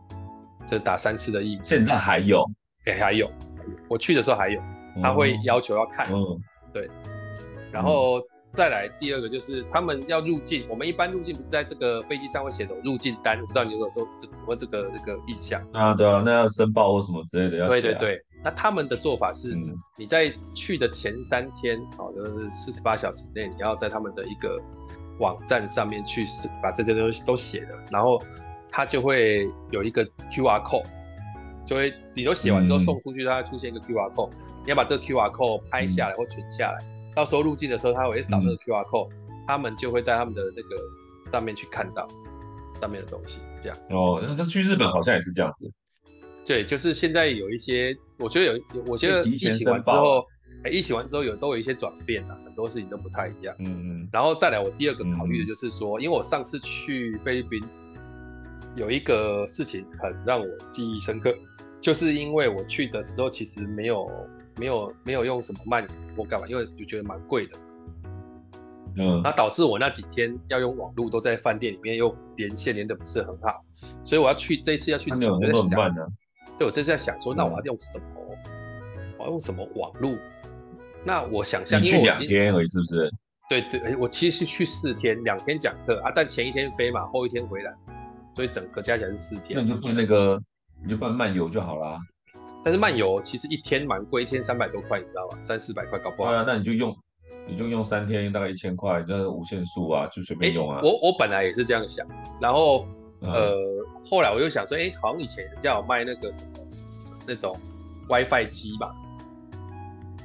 [0.67, 1.65] 这打三次的疫苗。
[1.65, 2.45] 现在还有，
[2.87, 3.31] 哎，还有，
[3.89, 4.61] 我去的时候还有，
[5.01, 6.41] 他会要求要看，嗯，
[6.73, 6.91] 对，
[7.71, 8.21] 然后。
[8.53, 15.95] 再来第二个就是他们要入境，我们一般入境不是在这个飞机上会写着入境单，我不知道你有没有说这我这个这个印象啊？
[15.95, 17.81] 对啊，那要申报或什么之类的要写、啊。
[17.81, 19.57] 对对对，那他们的做法是，
[19.97, 24.61] 你在去的前三天，哦，就是四十八小时内，你要在他们的一个
[25.21, 26.25] 网站上面去
[26.61, 28.21] 把这些东西都写了，然后
[28.69, 30.87] 他就会有一个 QR code，
[31.65, 34.31] 就会你都写完之后送出去，它会出现一个 QR code，
[34.65, 39.11] 你要把这个 QR code 拍下来或存下来，到时候入境的时候，他会扫那个 QR code，
[39.47, 40.77] 他们就会在他们的那个
[41.33, 42.09] 上面去看到
[42.81, 43.79] 上面的东西，这样。
[43.91, 45.71] 哦，那去日本好像也是这样子。
[46.47, 50.27] 对，就是现在有一些，我觉得有，我觉得疫情完之后，
[50.65, 53.55] 哎，疫情完之后有都有一些转变了，很多事情都不太一样。
[53.59, 54.09] 嗯嗯。
[54.13, 57.63] 然后再来，我第二个考虑的就是说，因为我上次去菲律宾，
[58.75, 61.33] 有一个事情很让我记忆深刻，
[61.81, 64.09] 就是因为我去的时候其实没有
[64.57, 67.57] 没有没有用什么漫游或干嘛，因为就觉得蛮贵的。
[68.97, 69.21] 嗯。
[69.23, 73.65] 那导致我那几天要用网络都在饭店里面又连线连的不是很好，
[74.05, 76.07] 所以我要去这一次要去，那有怎么办呢？
[76.59, 78.05] 对，我这次在想说，那我要用什么？
[78.97, 80.15] 嗯、我要用什么网络？
[81.05, 83.11] 那我想象，你去两天而已，是不是？
[83.49, 87.75] 对对，我其实是去四天，两天讲课啊，但前一天飞嘛，后一天回来，
[88.37, 89.57] 所以整个加起来是四天。
[89.57, 90.41] 那你就办那个，
[90.85, 91.99] 你就办漫游就好啦。
[92.65, 95.39] 但是漫游其实一天蛮贵，一天三百多块，你知道吧？
[95.43, 96.31] 三四百块搞不好。
[96.31, 96.97] 对啊，那你就用，
[97.47, 100.81] 你就用三天，大概一千块，那无限速啊，就随便用啊。
[100.83, 102.07] 我我本来也是这样想，
[102.41, 102.87] 然后。
[103.23, 103.55] 呃，
[104.03, 106.53] 后来我又想说，哎、欸，好像以前人家有卖那个什么
[107.27, 107.55] 那种
[108.09, 108.97] WiFi 机吧？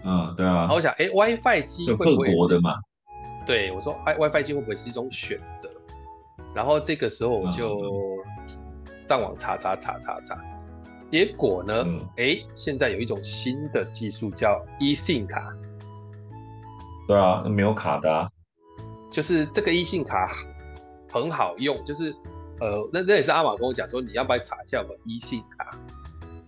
[0.05, 0.59] 嗯，对啊。
[0.59, 2.75] 然后我想，哎、欸，WiFi 机会不会各国的嘛？
[3.45, 5.69] 对，我说，WiFi 机会不会是一种选择？
[6.53, 7.77] 然后这个时候我就
[9.09, 10.41] 上网查查查查查，
[11.11, 11.85] 结果呢，
[12.17, 15.53] 哎、现在有一种新的技术叫 eSIM 卡。
[17.07, 18.29] 对啊，那没有卡的啊。
[19.11, 20.35] 就是这个 eSIM 卡
[21.11, 22.15] 很好用，就是。
[22.61, 25.77] 呃，那那也是阿玛跟我讲说，你要不要查一下我们 eSIM 卡？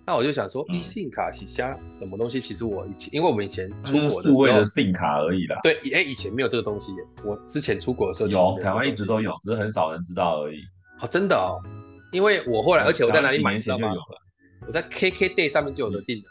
[0.06, 2.40] 那我就想说，eSIM 卡是加什么东西？
[2.40, 5.60] 其实我以前，因为我们以前出国的时候，数位的 SIM 卡而已啦。
[5.64, 6.96] 对，哎，以前没有这个东西。
[7.26, 10.62] 我之前出国的时候有，台湾一直都有，只是很少人知道而已。
[11.02, 11.60] 哦，真的哦，
[12.14, 13.56] 因为我后来，而且我在哪里买？
[13.56, 13.90] 你知道吗？
[14.68, 16.26] 我在 KKday 上面就有的订了，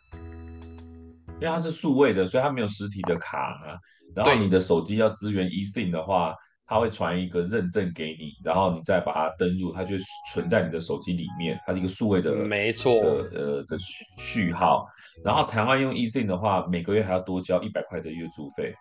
[1.40, 3.78] 因为它是数位的，所以它没有实体的卡啊。
[4.14, 6.34] 然后你的手机要支援 eSIM 的话。
[6.68, 9.94] 它会传一个认证给你，然后你再把它登入，它就
[10.32, 14.84] 存在你的手机里面，它是一个数位的，没错的呃的序号。
[15.24, 18.74] 然后台湾用 eSIM 的话，每个月还要多交一百块的月租费，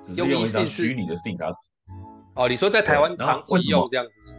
[0.00, 1.52] 只是用一张虚拟的 SIM 卡。
[2.36, 4.32] 哦，你说在台湾长期用这样子？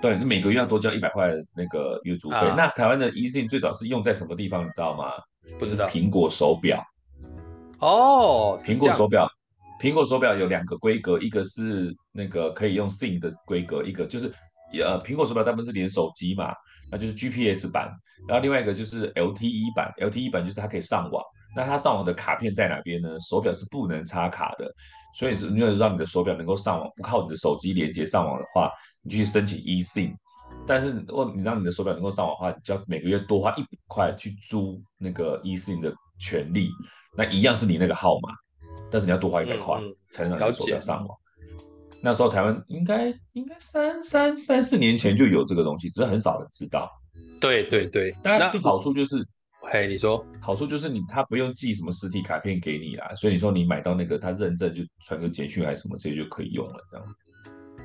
[0.00, 2.36] 对，你每个月要多交一百块那个月租费。
[2.36, 4.64] 啊、那台湾的 eSIM 最早是用在什么地方？
[4.64, 5.10] 你知道吗？
[5.58, 5.88] 不知道。
[5.88, 6.82] 苹果手表。
[7.78, 9.28] 哦，苹果手表。
[9.78, 14.32] 苹果手表有两个规格，一个是那个可以用 SIM 的规格，一个就是
[14.72, 16.54] 呃苹果手表大部分是连手机嘛，
[16.90, 17.92] 那就是 GPS 版，
[18.26, 21.22] 然后另外一个就是 LTE 版，LTE 版就是它可以上网，
[21.54, 23.20] 那它上网的卡片在哪边呢？
[23.20, 24.66] 手表是不能插卡的，
[25.12, 28.70] 所以是你要让你的手表能够上网，不靠你的手机连接上网的话，
[29.06, 30.14] 你去申请 eSIM，
[30.66, 36.70] 但是如果你让你的手表能够上网的话，你就要每个月多花一百块去租那个 eSIM 的权利，
[37.16, 38.34] 那一样是你那个号码。
[38.88, 41.18] 但是你要多花一百块才能让你手表上网。
[42.00, 46.88] 那时候台湾应该应该三三三四年前就有这个东西，只是很少人知道。
[47.40, 49.26] 对对对，那好处就是，
[49.60, 57.06] 嘿，你说好处就是你他不用寄什么实体卡片给你啦，所以你说你买到那个他认证就传个简讯还是什么这些就可以用了，这样。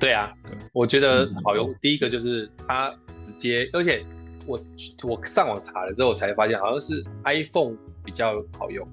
[0.02, 0.34] 对啊，
[0.72, 1.72] 我觉得好用。
[1.80, 4.04] 第一个就是它直接，而且
[4.48, 4.60] 我
[5.04, 8.84] 我上网查了之后我才发现，好像是 iPhone 比较好用。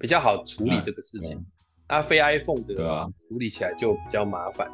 [0.00, 1.44] 比较好处理这个事情，
[1.88, 2.74] 啊，非 iPhone 的
[3.28, 4.66] 处理起来就比较麻烦。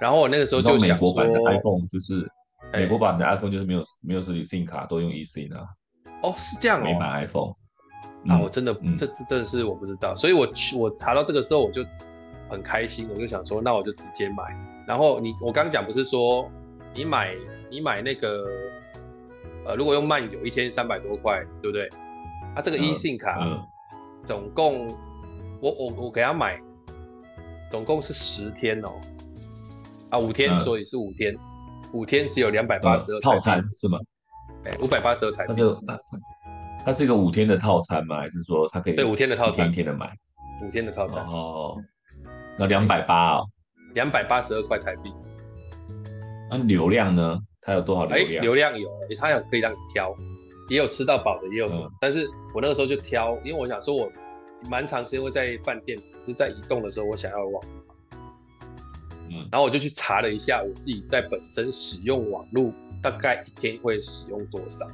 [0.00, 2.32] 然后我那个时候就想说，美国版的 iPhone 就是
[2.72, 5.66] 美国版的 iPhone 就是没有没有实体 SIM 卡，都用 eSIM 啊。
[6.22, 6.84] 哦，是这样哦。
[6.84, 7.52] 没买 iPhone
[8.28, 11.84] 啊，我真的这这真的是我不知道，所以我去我查到这个时候我就
[12.48, 14.44] 很开心，我就想说，那我就直接买。
[14.86, 16.50] 然后你我刚刚讲不是说
[16.94, 17.34] 你买
[17.70, 18.46] 你买那个
[19.66, 21.88] 呃，如果用漫游一天三百多块，对不对？
[22.54, 23.38] 啊，这个 eSIM 卡。
[24.22, 24.86] 总共，
[25.60, 26.58] 我我我给他买，
[27.70, 28.92] 总共是十天哦，
[30.08, 31.36] 啊五天，所以是五天，
[31.92, 33.98] 五天只有两百八十二套餐是吗？
[34.64, 35.52] 哎，五百八十二台币。
[35.52, 35.76] 它是
[36.86, 38.16] 它是一个五天的套餐吗？
[38.20, 38.94] 还是说它可以？
[38.94, 40.10] 对，五天的套餐，一天一天的买，
[40.62, 41.22] 五天的套餐。
[41.26, 41.76] 哦，
[42.58, 43.46] 那两百八哦，
[43.94, 45.12] 两百八十二块台币。
[46.50, 47.38] 那流量呢？
[47.60, 48.42] 它有多少流量？
[48.42, 48.88] 流量有，
[49.18, 50.14] 它有可以让你挑。
[50.70, 54.10] 也有吃到饱的，也有什么，嗯、但是我那个时候就挑，因为我想说，我
[54.70, 57.64] 蛮长时间会在饭店，只是在移动的时候，我想要网，
[59.30, 64.86] 嗯，然后我就去查了一下，我自己在本身使用网络大概一天会使用多少，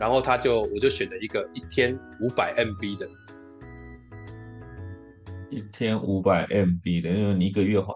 [0.00, 3.08] 然后他就我就选了一个一天五百 MB 的，
[5.52, 7.92] 一天五百 MB 的，因为你一个月花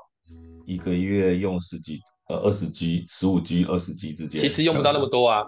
[0.66, 5.42] 一个月用十几呃二十 G、十五 G、二十 G 之间，其实用不到那么多啊。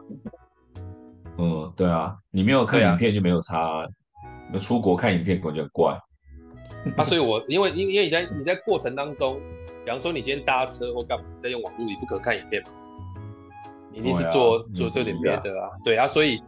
[1.37, 3.87] 嗯，对啊，你没有看影片就没有差，
[4.51, 6.01] 那、啊、出国看影片感觉怪。
[6.97, 9.39] 啊，所以我因为因因为你在你在过程当中，
[9.85, 12.69] 比方说你今天搭车或干嘛，在用网络，你不可看影片嘛，
[13.93, 16.41] 你一定是做、哦、做这点别的啊，对啊，所以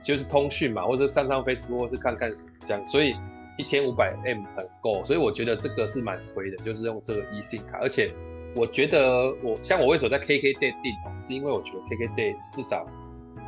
[0.00, 2.32] 就是通讯嘛，或者上上 Facebook 或是看看
[2.64, 3.14] 这样，所以
[3.60, 8.10] 一天五百 M 很够，所以我觉得这个是蛮推的，就是用这个 eSIM 卡，而且
[8.56, 12.86] 我觉得我像我为什么在 KKday 订，是因为我觉得 KKday 至少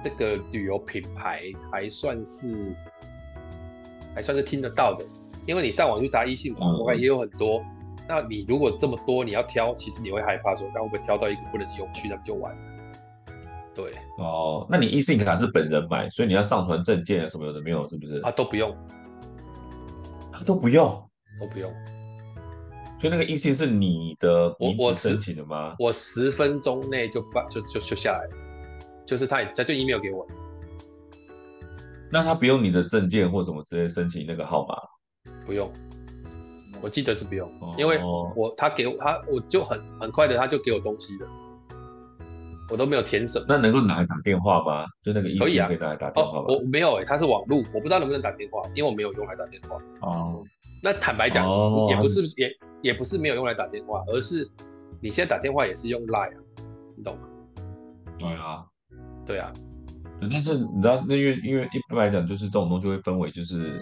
[0.04, 2.76] 这个旅游品牌还算是
[4.14, 5.04] 还算是听得到的。
[5.46, 7.58] 因为你上网去查 eSIM 卡，我看也有很多。
[7.58, 12.58] 嗯、那你如果这么多，你要挑，其实你会害怕说，那会不会挑到一个不能用，去那不就完了？
[13.74, 13.86] 对。
[14.18, 18.20] 哦，那你 eSIM 卡是本人买，所以你要上传证件啊什么有的没有，是不是？
[18.20, 18.72] 啊，都不用。
[20.32, 21.72] 啊，都不用，都不用。
[23.00, 25.74] 所以那个 eSIM 是你的名字申请的吗？
[25.78, 28.36] 我十分钟内就办，就就就下来了，
[29.04, 30.26] 就是他也他就 email 给我。
[32.10, 34.76] 那他不用你的证件或什么直接申请那个号码？
[35.44, 35.72] 不用，
[36.80, 37.98] 我记得是不用，因为
[38.36, 41.28] 我他给我他我就很很快的他就给我东西了，
[42.70, 43.44] 我都没有填什么。
[43.48, 44.86] 那能够拿来打电话吗？
[45.02, 46.44] 就那个 eSIM 可以拿来打电话吗？
[46.48, 49.76] 我没有哎，它是网路，我不知道能不能打电话，因为我没有用来打电话。
[50.00, 50.42] 哦，
[50.82, 51.46] 那坦白讲，
[51.88, 52.50] 也不是也
[52.82, 54.48] 也不是没有用来打电话，而是
[55.00, 56.42] 你现在打电话也是用 Line 啊，
[56.96, 57.28] 你懂吗？
[58.18, 58.64] 对啊，
[59.26, 59.52] 对啊，
[60.20, 63.80] 但是你知道，那因为因为一般来讲，就是这种东西会分为就是。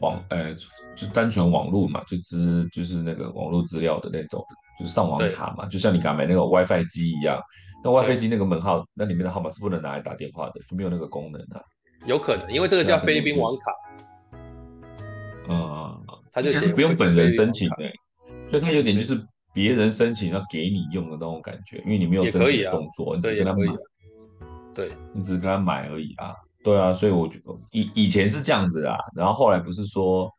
[0.00, 0.52] 网，呃，
[0.96, 4.44] 就单纯网络嘛，就资就是那个网络资料的那种，
[4.76, 7.40] 就是上网卡嘛，就像你刚买那个 WiFi 机一样，
[7.84, 11.60] 那 WiFi 机那个门号，那里面的号码是不能拿来打电话的，就没有那个功能啊。
[12.06, 13.72] 有可能，因为这个叫菲律宾网卡。
[15.48, 16.00] 嗯，
[16.32, 17.76] 他就是不用本人申请的，
[18.48, 19.20] 所以他有点就是
[19.52, 23.66] 别人申请要给你用的那种感觉，因为你没有申请的动作，你只跟他买，
[24.72, 26.34] 对，你只是跟他买而已啊。
[26.64, 30.30] 对啊，所以我觉得以以前是这样子啊，然后后来不是说，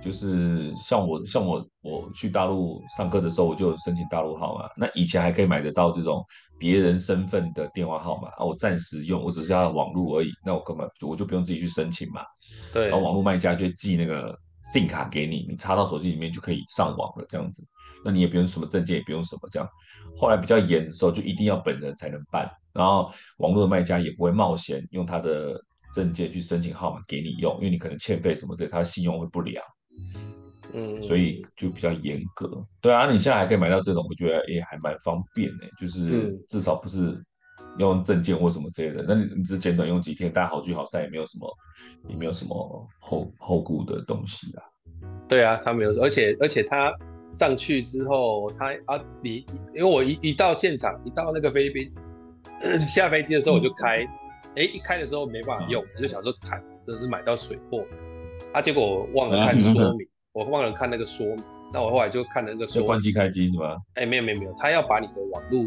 [0.00, 4.68] 就是像我像我我去大陆上课的时候，我就有申请大陆号码。
[4.76, 6.24] 那以前还可以买得到这种
[6.58, 12.22] 别人身份的电话号码啊，我暂时用，我只是要网络而已，那我根本我就不用自己去申请嘛。
[12.72, 14.38] 对，然后网络卖家就寄那个
[14.72, 17.64] SIM 卡给你，你插到手机里面就可以上网了，这样子。
[18.04, 19.68] 那你也不用什么证件，也不用什么这样。
[20.16, 22.48] 后来比较严的时候，就一定要本人才能办。
[22.72, 25.60] 然后网络的卖家也不会冒险用他的
[25.96, 29.64] 证件去申请号码给你用，因为你可能欠费什么之类，他信用会不良。
[30.74, 32.62] 嗯，所以就比较严格。
[32.82, 37.18] 对啊，你现在还可以买到这种，我觉得也还蛮方便的，就是至少不是
[37.78, 39.02] 用证件或什么之类的。
[39.08, 41.50] 那你你只简短用几天，大家好聚好散，也没有什么
[42.08, 44.62] 也没有什么后后顾的东西啊。
[45.26, 46.92] 对啊，他没有，而且而且他
[47.32, 51.90] 上去之后，他啊你因为我一一到现场，一到那个菲律宾。
[52.88, 53.98] 下飞机的时候我就开，
[54.56, 57.84] 哎、嗯，一开的时候没办法用，我、嗯、就想说惨，真的是买到水货。
[58.52, 61.44] 啊，结果我忘了看说 明，嗯、我忘了看那个说明。
[61.72, 62.86] 那我后来就看那个说明。
[62.86, 63.76] 关机开机是吧？
[63.94, 65.62] 哎，没有没有没有，他要把你的网络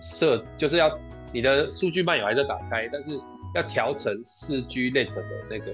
[0.00, 0.90] 设，就是要
[1.32, 3.20] 你的数据漫游还是打开，但是
[3.54, 5.72] 要调成四 G net 的那个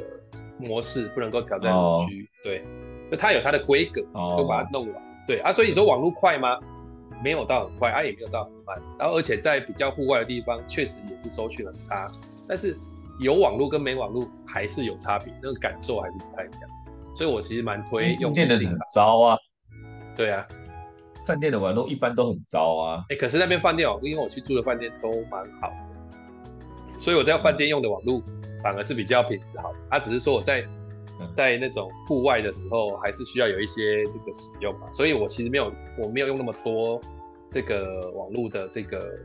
[0.59, 2.27] 模式，不能够调在五 G、哦。
[2.43, 2.65] 对，
[3.11, 4.03] 就它有它的规格，
[4.37, 4.97] 都把它弄完。
[4.97, 6.59] 哦、对啊，所以你说网络快吗？
[7.23, 12.07] 没有到很快，啊也没有到很慢，然后而且在比较户外的地方，确实也是收讯很差。
[12.51, 12.77] 但是
[13.21, 16.63] 有网络跟没网络还是有差别，那个感受还是不太一样。
[17.15, 19.39] 所以我其实蛮推用饭店的很糟啊。
[20.17, 20.45] 对啊，
[21.25, 23.05] 饭店的网络一般都很糟啊。
[23.09, 28.21] 哎，可是那边饭店哦，因为我去住的饭店都蛮好的，所以我在饭店用的网络
[28.65, 29.79] 反而是比较品质好的。
[29.89, 30.65] 他、啊、只是说我在
[31.37, 35.73] 在那种户外的时候，还是需要有一些这个使用嘛，所以我其实没有，
[36.03, 37.01] 我没有用那么多
[37.49, 39.19] 这个网络的这个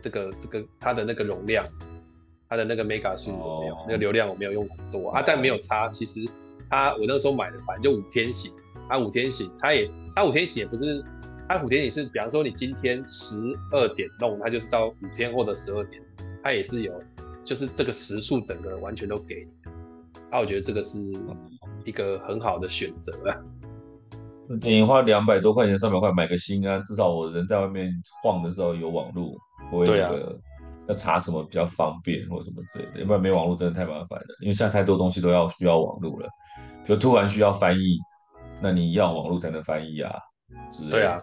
[0.00, 1.64] 这个这个它的那个容量，
[2.52, 5.88] 它的那个 mega 数我没有，那个流量我没有用很多啊，但没有差。
[5.88, 6.20] 其实
[6.68, 8.52] 它我那个时候买的反正就五天行，
[8.90, 11.02] 它五天行，它也它五天行也不是，
[11.48, 13.40] 它五天行是比方说你今天十
[13.70, 16.02] 二点弄，它就是到五天或者十二点，
[16.44, 16.92] 它也是有，
[17.42, 19.70] 就是这个时数整个完全都给你。
[20.30, 20.98] 那、啊、我觉得这个是
[21.86, 23.32] 一个很好的选择啊。
[24.60, 27.90] 你花两百多块钱、三百块买个心安，至少我人在外面
[28.22, 29.34] 晃的时候有网络，
[29.70, 30.38] 不会那个
[30.88, 33.00] 要查什么比较方便或什么之类的。
[33.00, 36.28] 要不然没网络真的太麻烦了，因为现在太多东西都要需要网络了。
[36.84, 37.98] 就突然需要翻译，
[38.60, 40.12] 那你要网络才能翻译啊
[40.70, 40.98] 之类的。
[40.98, 41.20] 对啊，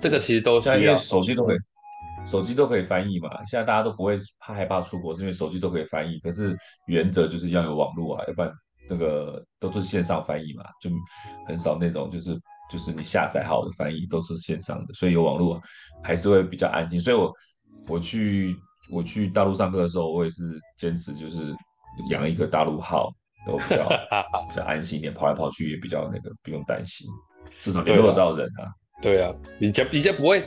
[0.00, 1.58] 这个其实都需要，因为手机都可以。
[2.26, 3.28] 手机都可以翻译嘛？
[3.44, 6.18] 现在大家都不会怕害怕出国，是因为手机都可以翻译。
[6.20, 8.50] 可是原则就是要有网络啊，要不然
[8.88, 10.88] 那个都是线上翻译嘛，就
[11.46, 12.34] 很少那种就是
[12.70, 15.60] 就是你下载好的翻译都是线上的，所以有网络
[16.02, 16.98] 还是会比较安心。
[16.98, 17.30] 所以我
[17.88, 18.56] 我去
[18.90, 21.54] 我去大陆上课的时候，我也是坚持就是
[22.10, 23.12] 养一个大陆号，
[23.46, 23.88] 都比较
[24.50, 27.06] 比较安心一点，跑来跑去也比较那个不用担心，
[27.60, 28.72] 至少联络到人啊。
[29.02, 30.42] 对啊，比较比较不会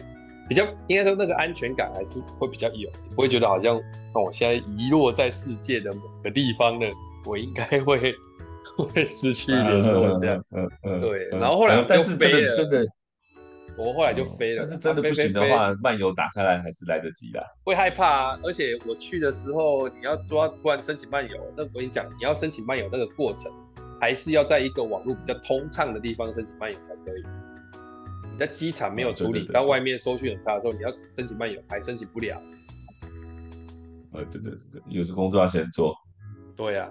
[0.49, 3.75] 比较应该说那个安全感还是会比较有，不会觉得好像
[4.13, 6.87] 我现在遗落在世界的某个地方呢，
[7.25, 8.15] 我应该会。
[8.93, 12.85] 会失去联络这样，嗯嗯，对，然后后来但是真的真的，
[13.77, 14.63] 我后来就飞了。
[14.63, 17.41] 但是真的不行的话，漫游打开来还是来得及的。
[17.63, 23.51] 会害怕啊，而且我去的时候，你要抓突然申请漫游，那我跟你讲，你要申请漫游那个过程，
[24.01, 27.23] 还是要在一个网络比较通畅的地方申请漫游才可以。
[28.31, 32.41] 你在机场没有处理，到外面收讯很差的时候，你要申请漫游还申请不了。
[34.13, 35.95] 呃，对对对对，有时工作要先做。
[36.55, 36.89] 对呀。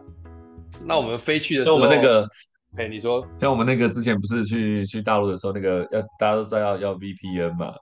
[0.85, 2.29] 那我们飞去的时候，我们那个，
[2.75, 7.75] 哎，你说，像我们那个之前不是去去大陆的时候，那个要大家都知道要要 VPN 嘛，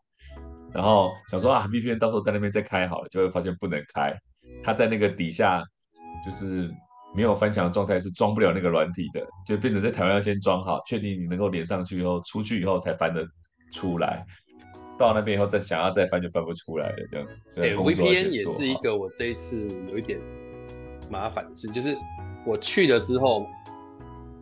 [0.73, 4.15] 然后想说啊，VPN 到时候在那边再开好了，就会发现不能开，
[4.63, 5.65] 它在那个底下
[6.25, 6.71] 就是
[7.17, 13.27] 没有翻墙的状态，是装不了那个软体的，就变成在台湾要先装好，确定你能够连上去以后，出去以后才翻得
[13.73, 14.25] 出来，
[14.97, 17.27] 到那边以后再想要再翻就翻不出来了，这样。
[17.57, 20.21] 对，VPN 也是一个我这一次有一点
[21.11, 21.97] 麻烦的事，就是。
[22.47, 23.47] 我去了之后，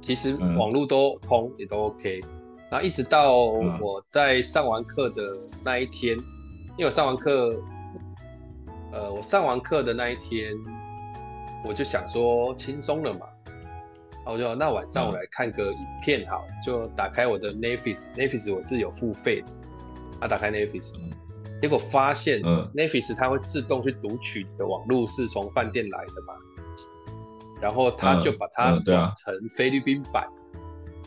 [0.02, 2.20] 其实网络都通，嗯、也都 OK，
[2.68, 5.22] 然后一直到我在上完课的
[5.64, 6.24] 那一天，嗯、
[6.70, 7.56] 因为我上完课，
[8.92, 10.52] 呃，我上完课的那一天，
[11.64, 19.46] 我就想说轻松了嘛，然后我就那晚上我来看个影片好，嗯、就打开我的 Netflix，Netflix 我是有付费的，
[20.18, 21.10] 啊，打开 Netflix，嗯、
[21.62, 26.34] 结果发现 Netflix 它会自动去读取你的网络是从饭店来的嘛。
[27.62, 30.26] 然后他就把它转成菲律宾版，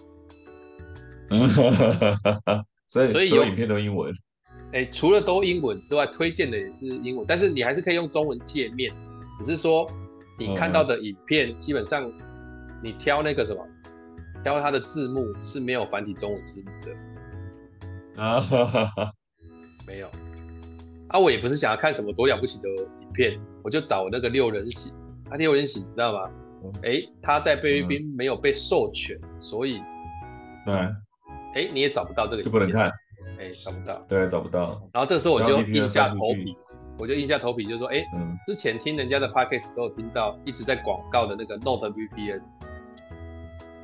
[1.29, 1.53] 嗯，
[2.87, 4.13] 所以所以有影片都英文，
[4.71, 8.89] 哎，除了都英文之外，推荐的也是英文，但是你还是可以用中文界面，
[9.37, 9.85] 只是说
[10.39, 12.09] 你看到的影片基本上
[12.81, 13.61] 你挑那个什么，
[14.41, 16.69] 挑它的字幕是没有繁体中文字幕
[18.15, 18.41] 的，啊
[19.85, 20.07] 没有，
[21.09, 22.69] 啊，我也不是想要看什么多了不起的
[23.01, 24.93] 影片，我就找那个六人行，
[25.29, 26.29] 啊，六人行你知道吗？
[26.83, 29.81] 哎，他在菲律宾没有被授权，嗯、所以，
[30.65, 30.73] 对，
[31.55, 32.89] 哎，你也找不到这个，就不能看，
[33.39, 34.81] 哎，找不到，对，找不到。
[34.93, 36.55] 然后这个时候我就硬下头皮，
[36.97, 42.41] 我就硬下头皮，就说，哎，嗯、之前听人家的 podcast 都有听到一直在广告的那个 Note VPN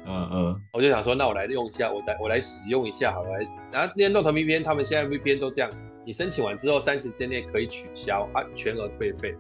[0.03, 3.29] 嗯嗯，我就想说，那我来用一下，我来我来使用一下好了，
[3.71, 5.69] 然后那 Note VPN，他们现在 VPN 都这样，
[6.05, 9.35] 你申请完之后三十天内可以取消，啊，全额退费。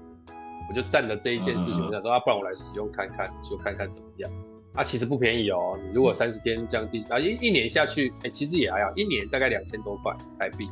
[0.69, 4.31] 我就占了这一件事情，我想说啊，不然我来使用看看，就看看怎么样。
[4.73, 5.77] 啊，其实不便宜哦。
[5.83, 10.69] 你如果三十天这样定啊，一一年下去，哎，其实也还好，一年大概两千多块台币。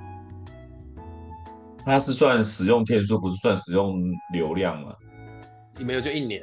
[1.83, 4.01] 它是算使用天数，不是算使用
[4.33, 4.95] 流量吗？
[5.79, 6.41] 没有，就一年。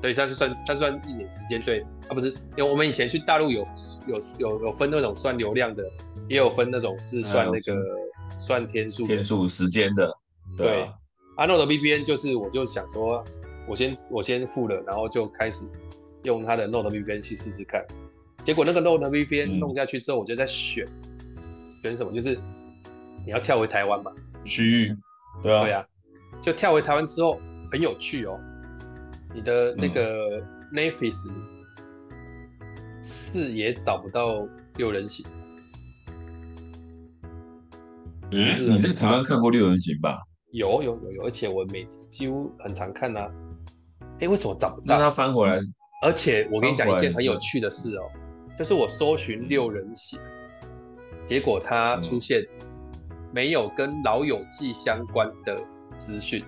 [0.00, 1.60] 对，它是算它算一年时间。
[1.60, 3.66] 对，啊，不是，因为我们以前去大陆有
[4.06, 5.82] 有有有分那种算流量的，
[6.28, 7.82] 也有分那种是算那个
[8.38, 10.16] 算天数天数时间的，
[10.56, 10.82] 对。
[10.82, 10.92] 啊
[11.36, 13.24] ，NordVPN 就是，我就想说，
[13.66, 15.64] 我先我先付了，然后就开始
[16.24, 17.84] 用他的 Node VPN 去试试看。
[18.44, 20.86] 结果那个 Node VPN 弄下去之后，我就在选、
[21.36, 21.42] 嗯、
[21.82, 22.38] 选什么，就是
[23.24, 24.12] 你要跳回台湾嘛，
[24.44, 24.96] 区域，
[25.42, 25.86] 对啊，对啊，
[26.40, 28.38] 就跳回台湾之后很有趣哦。
[29.34, 30.42] 你的那个
[30.74, 31.30] Netflix
[33.02, 35.24] 是也找不到六人行。
[38.30, 40.18] 嗯，就是、你在台湾看过六人行吧？
[40.52, 43.30] 有有有有，而且我每几乎很常看呐、啊。
[44.20, 44.96] 哎，为什么找不到？
[44.96, 45.58] 那他翻回来。
[46.02, 48.02] 而且我跟你讲一件很有趣的事哦，
[48.56, 50.18] 就是我搜寻六人行，
[51.24, 52.44] 结果它出现
[53.32, 55.62] 没有跟老友记相关的
[55.96, 56.44] 资讯，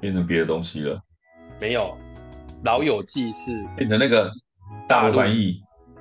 [0.00, 1.00] 变成别的东西了。
[1.58, 1.96] 没有，
[2.64, 4.30] 老友记是变成那个
[4.86, 5.60] 大陆翻译。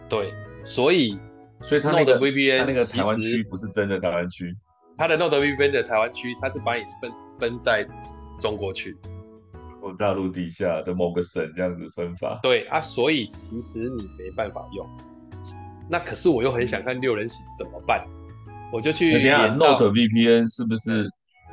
[0.10, 0.32] 对，
[0.66, 1.18] 所以
[1.62, 4.54] 所以他那个 VBA 那个台湾区不是真的台湾区。
[4.96, 7.88] 它的 NordVPN 的台湾区，他是把你分分在
[8.40, 8.96] 中国区，
[9.82, 12.40] 我大陆底下的某个省这样子分法。
[12.44, 14.88] 对啊，所以其实你没办法用。
[15.90, 18.06] 那可是我又很想看六人行怎么办？
[18.72, 19.14] 我就去。
[19.14, 21.10] 等下 Note VPN 是不是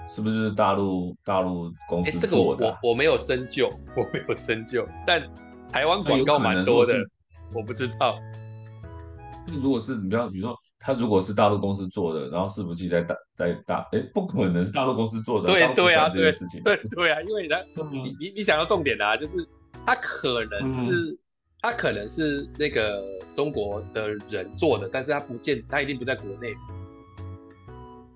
[0.06, 2.28] 是不是大陆大陆公司做的？
[2.28, 4.86] 这个我我我没有深究，我没有深究。
[5.06, 5.22] 但
[5.72, 6.94] 台湾广告蛮多的，
[7.54, 8.18] 我不知道。
[9.46, 10.54] 如果是你不要，比如说。
[10.82, 15.46] 他如果是大陆公司做的，然后伺服器在大在大，哎，不可能是大陆公司做的。
[15.46, 16.62] 对对啊，这件事情。
[16.62, 17.62] 对对啊，因为他，
[17.92, 19.46] 你你你想要重点的啊，就是
[19.84, 21.18] 他可能是
[21.60, 23.04] 他可能是那个
[23.34, 26.54] 中国的人做的，但是他不见，他一定不在国内。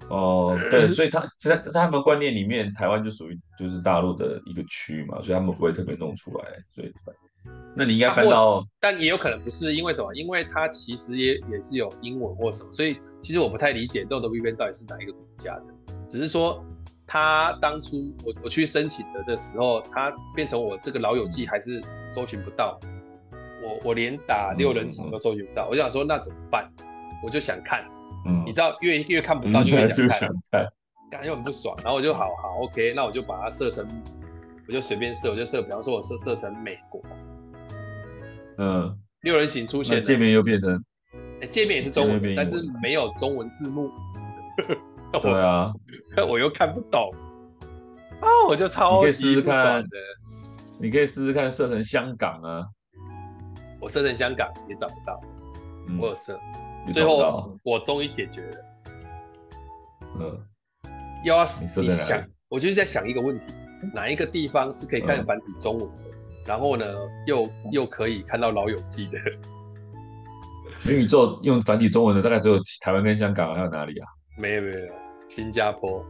[0.08, 6.44] 哦，对，所以他在在他们观念里面，台湾就属于就是大陆的一个区嘛，所以他们不会特别弄出来。
[6.74, 6.90] 所以，
[7.76, 10.14] 那你应该翻到，但也有可能不是，因为什么？
[10.14, 15.64] 因为它其实也也是有英文或什么，所以其实我不太理解 NordVPN 到底是哪一个国家的。
[16.08, 16.64] 只是说
[17.06, 22.78] 它当初我我去申请的的时候，它变成我这个老友记还是搜寻不到，
[23.62, 26.70] 我我连打六人场都搜寻不到，嗯嗯，我就想说那怎么办？
[27.24, 27.84] 我就想看。
[28.26, 30.66] 嗯，你知道越越看不到就越想看，
[31.10, 31.76] 感觉很不爽。
[31.82, 33.86] 然后我就好好 OK，那我就把它设成，
[34.66, 37.02] 我就随便设，我就设，比方说我设设成美国。
[38.58, 40.84] 嗯，六人行出现，界面又变成，
[41.40, 43.90] 哎，界面也是中文，但是没有中文字幕。
[45.22, 45.72] 对啊，
[46.28, 47.12] 我又看不懂。
[48.20, 49.88] 啊，我就超级不爽的。
[50.80, 52.66] 你可以试试看设成香港啊。
[53.80, 55.20] 我设成香港也找不到，
[56.00, 56.38] 我有设。
[56.92, 58.56] 最后我终于解决了，
[60.20, 60.46] 嗯，
[61.24, 63.48] 要你想，我就是在想一个问题，
[63.94, 66.03] 哪一个地方是可以看繁体中文，嗯、
[66.46, 66.84] 然后呢，
[67.26, 69.18] 又又可以看到老友记的？
[70.80, 74.06] 全宇宙用繁体中文的大概只有台湾跟香港，还有哪里啊？
[74.38, 74.76] 没有没有，
[75.28, 76.04] 新加坡。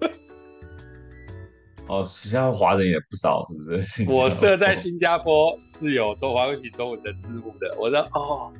[1.86, 4.04] 哦，新加坡华人也不少，是不是？
[4.10, 8.52] 我设在新加坡是有中繁体中文的字幕的，我说哦。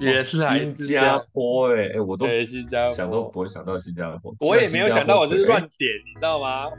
[0.00, 6.70] 也是新加坡哎、欸、哎，我都新加坡想都不会想到新加坡，我也没有想到我这是乱点，欸、你知道吗？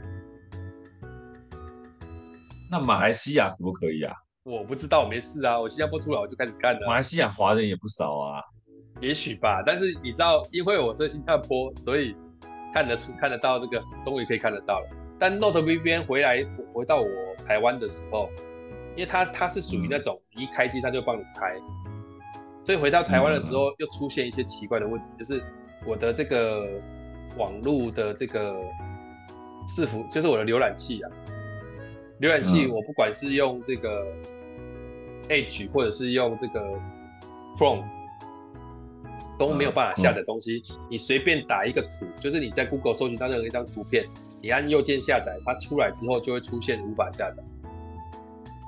[2.70, 4.14] 那马来西亚可不可以啊？
[4.44, 5.58] 我不知道，我没事啊。
[5.58, 6.86] 我新加坡出来我就开始看了。
[6.86, 8.42] 马来西亚华人也不少啊，
[9.00, 9.62] 也许吧。
[9.64, 12.14] 但是你知道，因为我是新加坡，所以
[12.72, 14.88] 看得出看得到这个，终于可以看得到了。
[15.18, 17.08] 但 Note VPN 回来回到我
[17.46, 18.28] 台湾的时候，
[18.96, 21.54] 因为它它是属于那种、嗯、一开机它就帮你开。
[22.66, 25.42] 所以回到台湾的时候，又出现一些奇怪的问题，嗯、就是
[25.86, 26.66] 我的这个
[27.36, 28.54] 网络的这个
[29.66, 31.10] 伺服，就是我的浏览器啊，
[32.24, 34.02] 浏览器我不管是用这个
[35.28, 36.80] Edge 或者是用这个
[37.54, 37.84] Chrome
[39.38, 40.62] 都没有办法下载东西。
[40.70, 44.06] 嗯嗯、你随便打一个图，就是你在 Google 搜寻到任何一张图片，
[44.40, 47.44] 你按右键下载，它出来之后就会出现无法下载，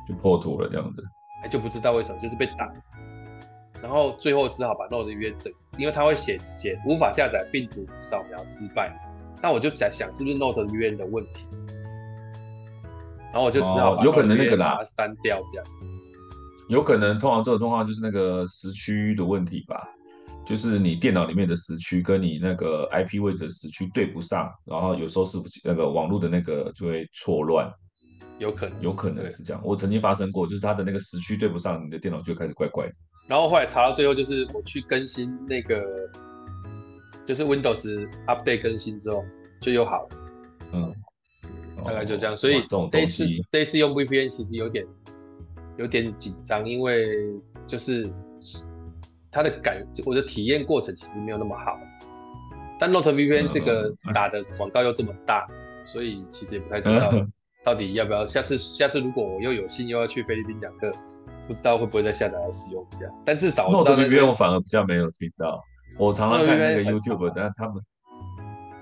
[0.06, 1.02] 就破图了这样子。
[1.42, 2.70] 哎，就不知道为什么，就是被打。
[3.80, 8.94] 然后最后只好把 NordVPN 整，因为它会写写无法下载病毒扫描失败，
[9.42, 11.46] 那我就在想是不是 NordVPN 的问题，
[13.32, 14.78] 然后我就只好把有可能那个啦。
[14.96, 15.66] 删掉这样，
[16.68, 19.88] 有可能通常这种状况就是那个时区的问题吧，
[20.44, 27.70] 就是你电脑里面的时区跟你那个 IP 位置的时区对不上，然后有时候是不那个网络的那个就会错乱，
[28.38, 32.92] 有可能有可能是这样，我曾经发生过，就是它的那个时区对不上，你的电脑就开始怪怪的。
[33.28, 35.84] 然后后来查到最后，就是我去更新那个，
[37.24, 39.24] 就是 Windows Update 更新之后
[39.60, 40.08] 就又好了。
[40.72, 40.94] 嗯，
[41.84, 42.36] 大概就这样。
[42.36, 44.86] 所以这一次这一次用 VPN 其实有点
[45.76, 48.08] 有点紧张，因为就是
[49.30, 51.78] 它的感我的体验过程其实没有那么好。
[52.78, 55.46] 但 Note VPN 这个打的广告又这么大，
[55.84, 57.12] 所以其实也不太知道
[57.64, 58.24] 到底要不要。
[58.26, 60.92] 下次下次如果我又有幸又要去菲律宾讲课。
[61.48, 65.62] 不知道会不会再下载来使用一下，但至少我知道 NordVPN 我反而比较没有听到。
[65.96, 67.80] 我常常看那个 YouTube，但他们，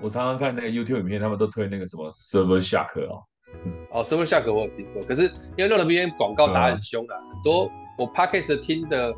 [0.01, 3.23] 我常常看那个 YouTube 影片，他们都推那个什么 Server Shark 哦。
[3.91, 5.23] 哦，Server Shark 我有听过，可是
[5.57, 9.13] 因为 NordVPN 广告打很凶啊，很多我 Podcast 听的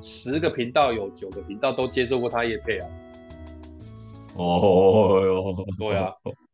[0.00, 2.88] 十个频道有九个频道都接受过他业配啊。
[4.36, 6.12] 哦，对啊，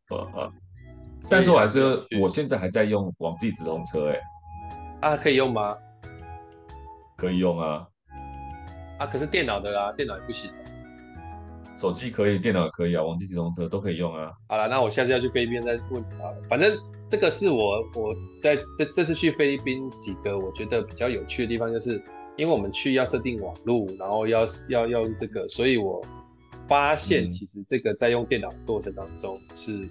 [1.29, 4.19] 但是我还是，我现在还在用网际直通车，哎，
[5.01, 5.77] 啊，可以用吗？
[7.15, 7.87] 可以用啊，
[8.97, 10.51] 啊，可是电脑的啦，电脑也不行。
[11.77, 14.31] 手机可以，电脑也可以啊，网际直通车都可以用啊。
[14.49, 16.33] 好了，那我下次要去菲律宾再问啊。
[16.49, 16.75] 反正
[17.07, 22.01] 这个是我我在这这次去菲律宾几个我觉得比较有趣的地方，就是
[22.35, 26.03] 因为我们去要设定网路，然后要要要用这个，所以我
[26.67, 29.87] 发现其实这个在用电脑的过程当中是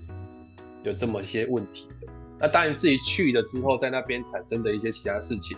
[0.82, 2.09] 有这么些问题的。
[2.39, 5.57] 那当然，至于去了之后在那边产生的一些其他事情。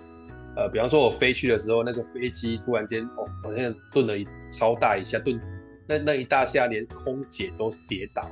[0.56, 5.40] 呃，比方说，我飞去的时候，那个飞机突然间，哦，好像顿了一超大一下，顿
[5.88, 8.28] 那那一大下，连空姐都跌倒，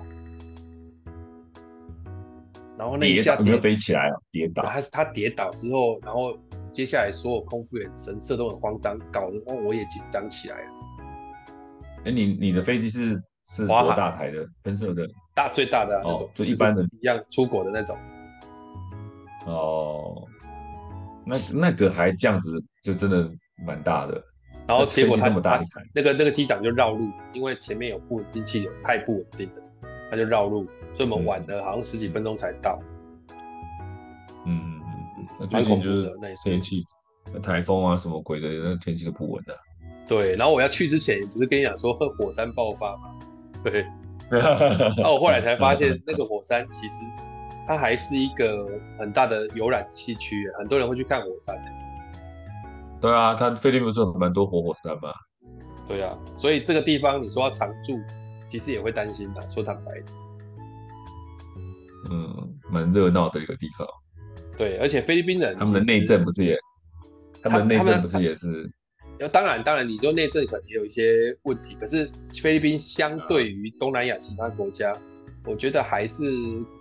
[2.76, 4.12] 然后那一下有没有飞起来啊？
[4.30, 6.38] 跌倒，还是他跌倒之后，然后
[6.70, 10.70] 接下来所有空服员神色都很慌张，搞得我也紧张起来了。
[12.04, 14.46] 哎，你你的飞机是是多大台的？
[14.62, 15.08] 喷射的？
[15.34, 17.96] 大最大的那种，就一般的，一样出国的那种。
[19.46, 20.28] 哦。
[21.24, 23.28] 那那个还这样子，就真的
[23.66, 24.22] 蛮大的。
[24.66, 29.62] 然后结果他那么大一台，那个那个机长就绕路，因为前面有不稳定气流，太不稳定了，
[30.10, 32.78] 他就绕路，所以我们晚了好像十几分钟才到。
[34.44, 36.12] 嗯嗯嗯嗯，那最近就是
[36.44, 36.84] 天气，
[37.42, 39.56] 台风啊什么鬼的，那天气都不稳的。
[40.08, 43.12] 对，然后我要去之前，不是跟你讲说火山爆发吗？
[43.62, 43.86] 对。
[44.28, 46.96] 那我后来才发现，那个火山其实
[47.64, 48.66] 它还是一个
[48.98, 51.56] 很大的有染气区，很多人会去看火山。
[53.06, 55.12] 对啊，他菲律宾不是有蛮多活火山吗？
[55.86, 57.96] 对啊，所以这个地方你说要常住，
[58.48, 59.48] 其实也会担心的。
[59.48, 60.06] 说坦白的，
[62.10, 63.86] 嗯，蛮热闹的一个地方。
[64.58, 66.58] 对，而且菲律宾人他们的内政不是也，
[67.40, 68.68] 他们内政不是也是？
[69.32, 72.10] 当然，当然，你说内政可能也有一些问题，可是
[72.42, 74.98] 菲律宾相对于东南亚其他国家，啊、
[75.44, 76.24] 我觉得还是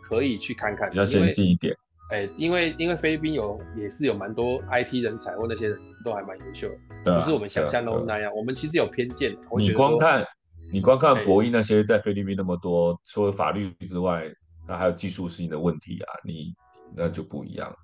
[0.01, 1.71] 可以去看看，比较先进一点。
[2.11, 6.69] 哎，因为因为菲律宾有也是有蛮多 IT 人才或那些人都还蛮优秀
[7.03, 8.31] 的，不是我们想象中那样。
[8.35, 9.35] 我们其实有偏见。
[9.57, 10.23] 你光看，
[10.71, 14.23] 你光看博弈那些在菲律宾那么多，除了法律之外，
[14.67, 16.53] 那还有技术性的问题啊，你
[16.95, 17.75] 那就不一样，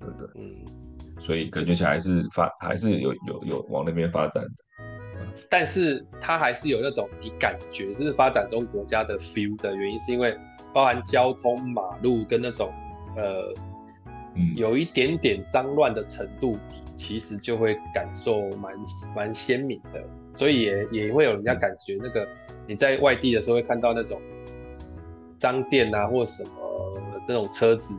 [0.00, 0.42] 对不对？
[0.42, 4.50] 嗯，所以感觉起来还是发还是有有有往那边发展的。
[5.48, 10.36] 但是它还是有那种你感觉是发展中国家的 feel 的原因，是因为
[10.74, 12.72] 包含交通、马路跟那种。
[13.16, 13.54] 呃，
[14.36, 16.58] 嗯，有一点点脏乱的程度，
[16.96, 18.72] 其实就会感受蛮
[19.14, 20.02] 蛮鲜明的，
[20.32, 22.28] 所以也也会有人家感觉那个
[22.66, 24.20] 你在外地的时候会看到那种
[25.38, 26.50] 脏店啊或什么
[27.26, 27.98] 这种车子，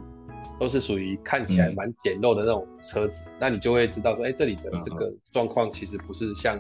[0.60, 6.60] 都是属于看起来蛮简陋的那种车子，嗯、那你就会知道说，哎、欸，这里的这个状况其实不是像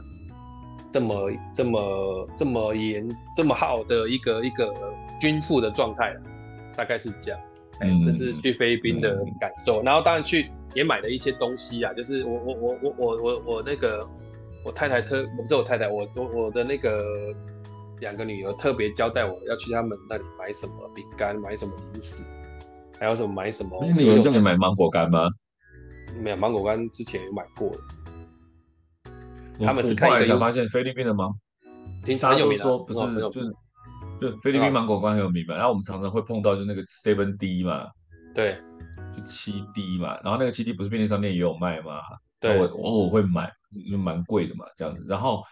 [0.91, 4.73] 这么这么这么严这么好的一个一个
[5.21, 6.15] 均富的状态，
[6.75, 7.39] 大概是这样。
[7.81, 14.07] 欸、这是去菲律宾的感受，嗯、然后当然去也买了一些东西啊，就是我我我我我我我那个
[14.63, 17.03] 我太太特不是我太太，我我我的那个
[17.99, 22.23] 两个女儿特别交代我要去他们那里买什么饼干，买什么零食，
[22.99, 23.85] 还有什么买什么。
[23.95, 25.27] 你有叫你买芒果干吗？
[26.21, 27.77] 没有，芒果干之前有买过了。
[29.65, 31.31] 他们是看一个才发现菲律宾的芒，
[32.05, 33.55] 平常有名说不是就是。
[34.21, 37.87] 就菲律宾芒果干很有名嘛，然后我们常常会碰到就那个 seven D 嘛，
[38.35, 38.55] 对，
[39.17, 42.01] 就七 D 嘛，然后那个七 D 不是便利商店也有卖嘛？
[42.39, 45.03] 对，我偶尔会买，因为蛮贵的嘛，这样子。
[45.09, 45.43] 然后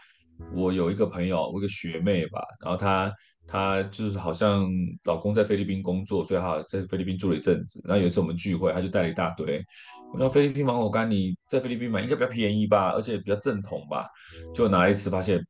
[0.53, 3.11] 我有一个朋友，我一个学妹吧，然后她
[3.47, 4.69] 她就是好像
[5.05, 7.81] 老公在菲律宾工作，所以她在菲律宾住了一阵子。
[7.85, 9.65] 然后有一次我们聚会，她就带了一大堆。
[10.13, 14.07] 我说菲律宾芒果干你在菲律宾买应该比较便宜吧，而且比较正统吧，
[14.53, 15.43] 就拿来吃发现。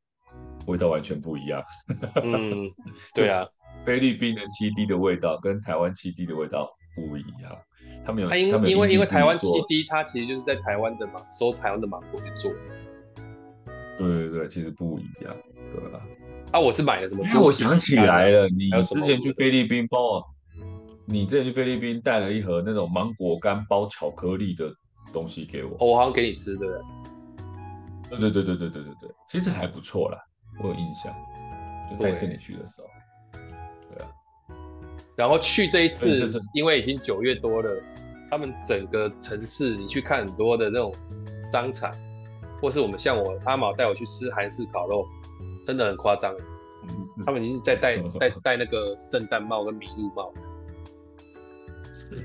[0.70, 1.62] 味道完全不一样。
[2.22, 2.70] 嗯，
[3.14, 3.46] 对啊，
[3.84, 7.56] 菲律宾的七 D 的味道跟台湾七 D 的味道不一样。
[8.04, 12.58] 他们有，因因为因为台湾七 D 它其实就是在台湾的芒，收台湾的芒果去做的。
[13.98, 15.36] 对对对，其实不一样，
[15.74, 16.00] 对吧？
[16.52, 17.22] 啊，我是买了什么？
[17.28, 20.24] 因为我想起来了，你之前去菲律宾帮我，
[21.04, 24.72] 你之前去菲律宾带了一盒那种芒果干包巧克力的
[25.12, 25.72] 东西给我。
[25.78, 26.82] 哦，我好像给你吃的。
[28.08, 30.18] 对对对对对对对对，其实还不错啦。
[30.62, 31.14] 我有印象，
[31.90, 32.86] 就带着你去的时候，
[33.32, 34.08] 对，对啊。
[35.16, 37.82] 然后去这一次，因为已经九月多了，
[38.30, 40.94] 他们整个城市，你去看很多的那种
[41.50, 41.90] 商场，
[42.60, 45.06] 或是我们像我阿毛带我去吃韩式烤肉，
[45.66, 46.34] 真的很夸张。
[47.24, 50.32] 他们已经在戴戴戴那个圣诞帽跟麋鹿帽。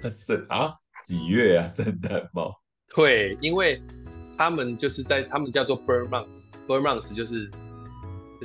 [0.09, 0.75] 圣啊？
[1.05, 1.67] 几月啊？
[1.71, 2.53] 圣诞帽？
[2.95, 3.81] 对，因为
[4.37, 7.49] 他们就是在他们叫做 Ber Months，Ber Months 就是。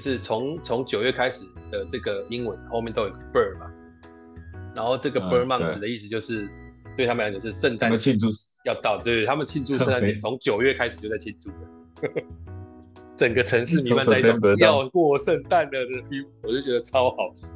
[0.00, 3.70] 就是从从九月开始的这个英文后面都有个 Ber 嘛，
[4.74, 6.48] 然后这个 Ber Month 的意思就是
[6.96, 8.28] 对他们来讲是圣诞庆祝
[8.64, 12.24] 要到，对，他们庆祝圣诞节从九月开始就在庆祝了，
[13.14, 15.78] 整个城市弥漫在一种要过圣诞的
[16.08, 17.50] feel，我就觉得超好笑。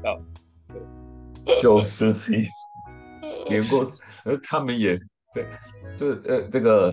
[1.59, 2.51] 就是意思，
[3.49, 3.82] 连过，
[4.24, 4.99] 而他们也
[5.32, 5.47] 对，
[5.97, 6.92] 就是呃这个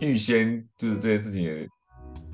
[0.00, 1.68] 预先就是这件事情也。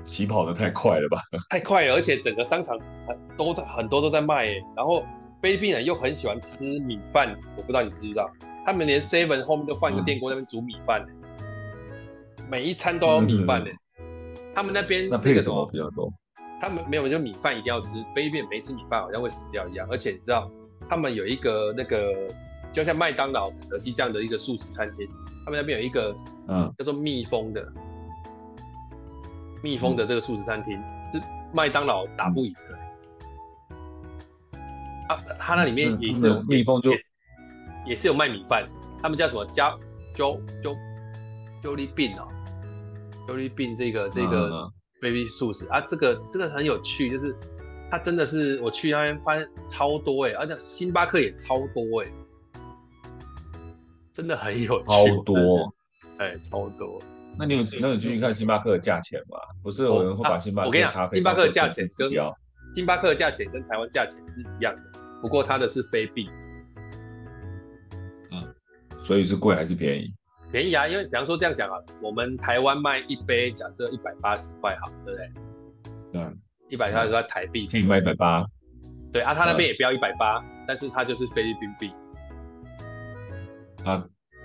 [0.05, 1.21] 起跑的太快了吧？
[1.51, 4.63] 太快了，而且整个商场很都在很多都在卖耶。
[4.77, 5.05] 然后
[5.43, 8.31] 菲律宾人又很喜欢吃米饭，我不知道你知不知道，
[8.65, 11.05] 他们连 Seven 后面都放一个电锅，那边煮米饭，
[11.39, 13.71] 嗯、每一餐都有米饭的。
[14.55, 16.13] 他们那边那配什么比较多？
[16.61, 18.03] 他们没有，就米饭一定要吃。
[18.15, 19.87] 菲律宾没吃米饭好像会死掉一样。
[19.91, 20.51] 而且你知道，
[20.89, 22.13] 他们有一个那个
[22.73, 25.07] 就像麦当劳、肯德基这样的一个素食餐厅，
[25.45, 26.17] 他们那边有一个
[26.49, 27.67] 嗯叫做蜜蜂的。
[29.65, 32.79] 蜜蜂的这个素食餐厅、嗯、是麦当劳打不赢的。
[35.09, 36.99] 啊，它那里面也是有蜜蜂就，就
[37.87, 38.69] 也是有卖米饭，
[39.01, 39.43] 他们叫什么？
[39.47, 39.71] 加
[40.15, 40.77] Jo Jo
[41.63, 42.15] Jollibee
[43.57, 45.67] Bean 这个这个 baby 素食。
[45.71, 47.35] 啊，这个这个很有趣，就是
[47.91, 52.09] 它真的是我去那边发现超多哎，而且星巴克也超多哎，
[54.13, 55.75] 真的很有趣，超多，
[56.19, 57.01] 哎，超多。
[57.39, 59.39] 那你有那你去看星巴克的价钱吗？
[59.63, 62.11] 不是有人会把星巴克我跟你讲，星巴克的价钱跟
[62.75, 64.83] 星巴克的价钱跟台湾价钱是一样的，
[65.21, 66.29] 不过它的是菲币。
[68.31, 68.55] 嗯，
[69.01, 70.15] 所以是贵还是便宜？
[70.53, 75.33] 便宜啊，因为比方说这样讲啊，我们台湾卖一杯，假设一百八十块，好，对不对？
[76.13, 76.37] 对，
[76.69, 78.45] 一百八十块台币可以卖一百八。
[79.13, 81.93] 对啊，他那边也标一百八，但是他就是菲律宾币。
[83.85, 83.99] 它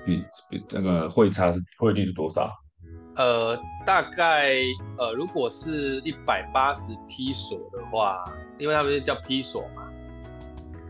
[0.05, 2.51] 比比那个汇差是汇率是多少？
[3.19, 4.53] 呃，大概
[4.97, 8.23] 呃，如果是一百八十披索的话，
[8.57, 9.91] 因为他们叫披索嘛，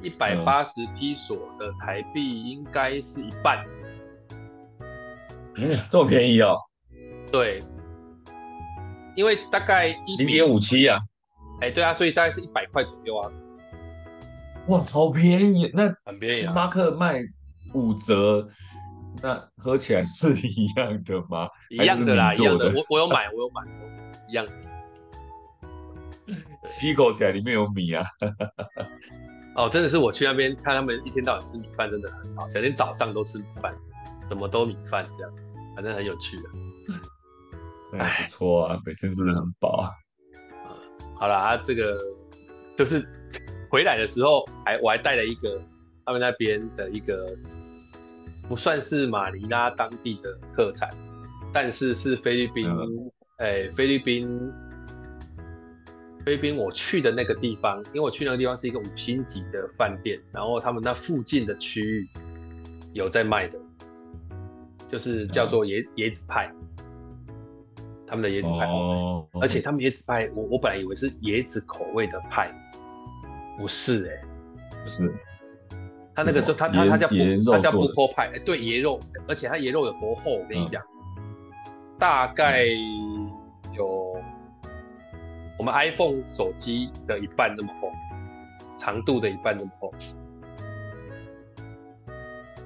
[0.03, 3.65] 一百八十披索的台币应该是一半。
[5.55, 6.55] 嗯，这么便宜哦？
[7.31, 7.63] 对，
[9.15, 10.99] 因为大概一零点五七啊。
[11.61, 13.31] 哎，对啊，所以大概是一百块左右啊。
[14.67, 15.71] 哇，好便宜！
[15.73, 16.43] 那很便宜啊。
[16.43, 17.23] 星巴克卖
[17.73, 18.47] 五折。
[19.21, 21.47] 那喝起来是一样的吗？
[21.69, 22.71] 一样的啦，一样的。
[22.73, 23.61] 我我有买， 我有买，
[24.29, 24.53] 一样的。
[26.63, 28.05] 吸口起来里面有米啊！
[29.55, 32.47] 哦，真的是我去那边看他们一天到晚吃米饭，真的很好。
[32.49, 33.75] 小天早上都吃米饭，
[34.27, 35.33] 怎么都米饭这样，
[35.75, 36.43] 反正很有趣的。
[36.89, 39.91] 嗯，哎，不错啊，每天真的很饱啊。
[40.65, 40.71] 嗯，
[41.15, 41.97] 好了啊，这个
[42.77, 43.03] 就是
[43.69, 45.59] 回来的时候还我还带了一个
[46.05, 47.35] 他们那边的一个。
[48.49, 50.89] 不算是马尼拉当地的特产，
[51.53, 52.67] 但是是菲律宾，
[53.37, 54.51] 哎、菲律宾，
[56.25, 62.07] 菲律宾我去的那个地方，因为我去那个地方是一个五星级的饭店，然后他们那附近的区域
[62.91, 63.59] 有在卖的，
[64.87, 66.51] 就是叫做椰椰子派，
[68.07, 72.51] 他们的椰子派，哦、而且他们椰子派，我我本来以为是椰子口味的派，
[73.59, 75.13] 不是哎、欸，不是。
[76.19, 77.15] 他那个就他他他叫不
[77.51, 80.31] 他叫不坡派，哎，对，椰肉，而且他椰肉有多厚？
[80.31, 80.83] 我跟你讲，
[81.17, 81.23] 嗯、
[81.97, 82.65] 大概
[83.73, 84.21] 有
[85.57, 87.89] 我们 iPhone 手机的一半那么厚，
[88.77, 89.93] 长度的一半那么厚，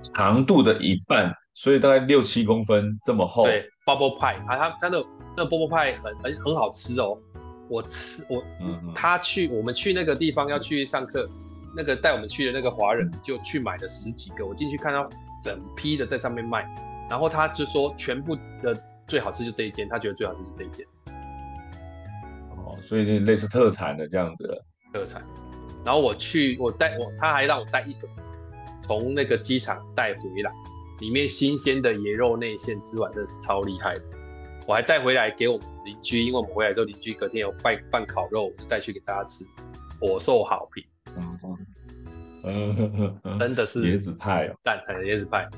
[0.02, 3.44] 长度的一半，所以大概六七公分这么厚。
[3.44, 5.06] 对，bubble pie 啊，他他的
[5.38, 7.16] 那个 bubble pie 很很很好吃哦，
[7.70, 11.30] 我吃我，嗯嗯他去我们去那个地方要去上课。
[11.76, 15.10] 那个带我们去的那个华人就去买了十几个，我进去看到
[15.42, 16.64] 整批的在上面卖，
[17.10, 20.86] 然后他就说全部的最好吃就这一间，他觉得最好吃就这一间。
[22.66, 24.64] 哦，所以类似特产的这样子。
[24.94, 25.26] 特产。
[25.84, 28.08] 然后我去，我带我，他还让我带一个，
[28.82, 30.52] 从那个机场带回来，
[31.02, 34.06] 里面新鲜的野肉内馅，吃完真的是超厉害的。
[34.66, 39.44] 我还带回来给我们邻居，因为我们回来之后邻居隔天有办办烤肉，我就带去给大家吃，
[40.00, 40.82] 火受好评。
[42.46, 45.50] 嗯，真的是椰子派哦，蛋呃椰子派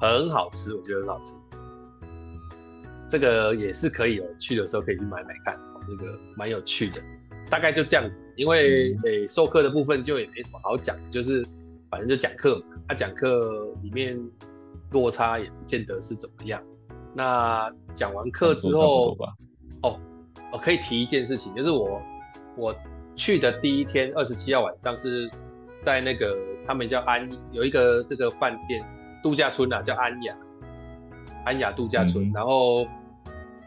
[0.00, 1.34] 很好吃，我觉得很好吃。
[3.10, 5.58] 这个也是可以有去的时候可以去买买看，
[5.88, 7.00] 这个蛮有趣的。
[7.48, 11.46] 大概就这样子，因为诶授课的部分就也没什么好讲，就是
[11.90, 12.64] 反正就讲课嘛。
[12.88, 14.18] 他讲课里面
[14.90, 16.62] 落差也不见得是怎么样。
[17.14, 19.16] 那讲完课之后，
[19.82, 19.98] 哦，
[20.52, 22.02] 我可以提一件事情，就是我
[22.56, 22.74] 我
[23.16, 25.30] 去的第一天，二十七号晚上是。
[25.84, 26.34] 在那个
[26.66, 28.82] 他们叫安有一个这个饭店
[29.22, 30.34] 度假村啊，叫安雅
[31.44, 32.30] 安雅度假村。
[32.30, 32.86] 嗯、然后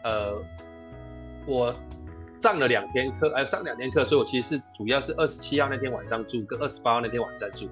[0.02, 0.36] 呃，
[1.46, 1.72] 我
[2.40, 7.68] 上了两天课，呃，上两天课，所以我其实是主要是二十七号那天晚上住，跟二十八号那天晚上住。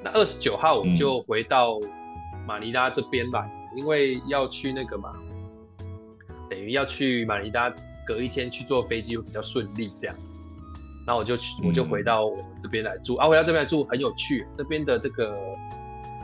[0.00, 1.80] 那二十九号我们就回到
[2.46, 5.12] 马尼拉这边吧，嗯、因为要去那个嘛，
[6.48, 7.68] 等于要去马尼拉，
[8.06, 10.16] 隔一天去坐飞机会比较顺利，这样。
[11.06, 13.28] 然后我就去，我就回到我们这边来住、嗯、啊。
[13.28, 15.36] 回到这边来住很有趣，这边的这个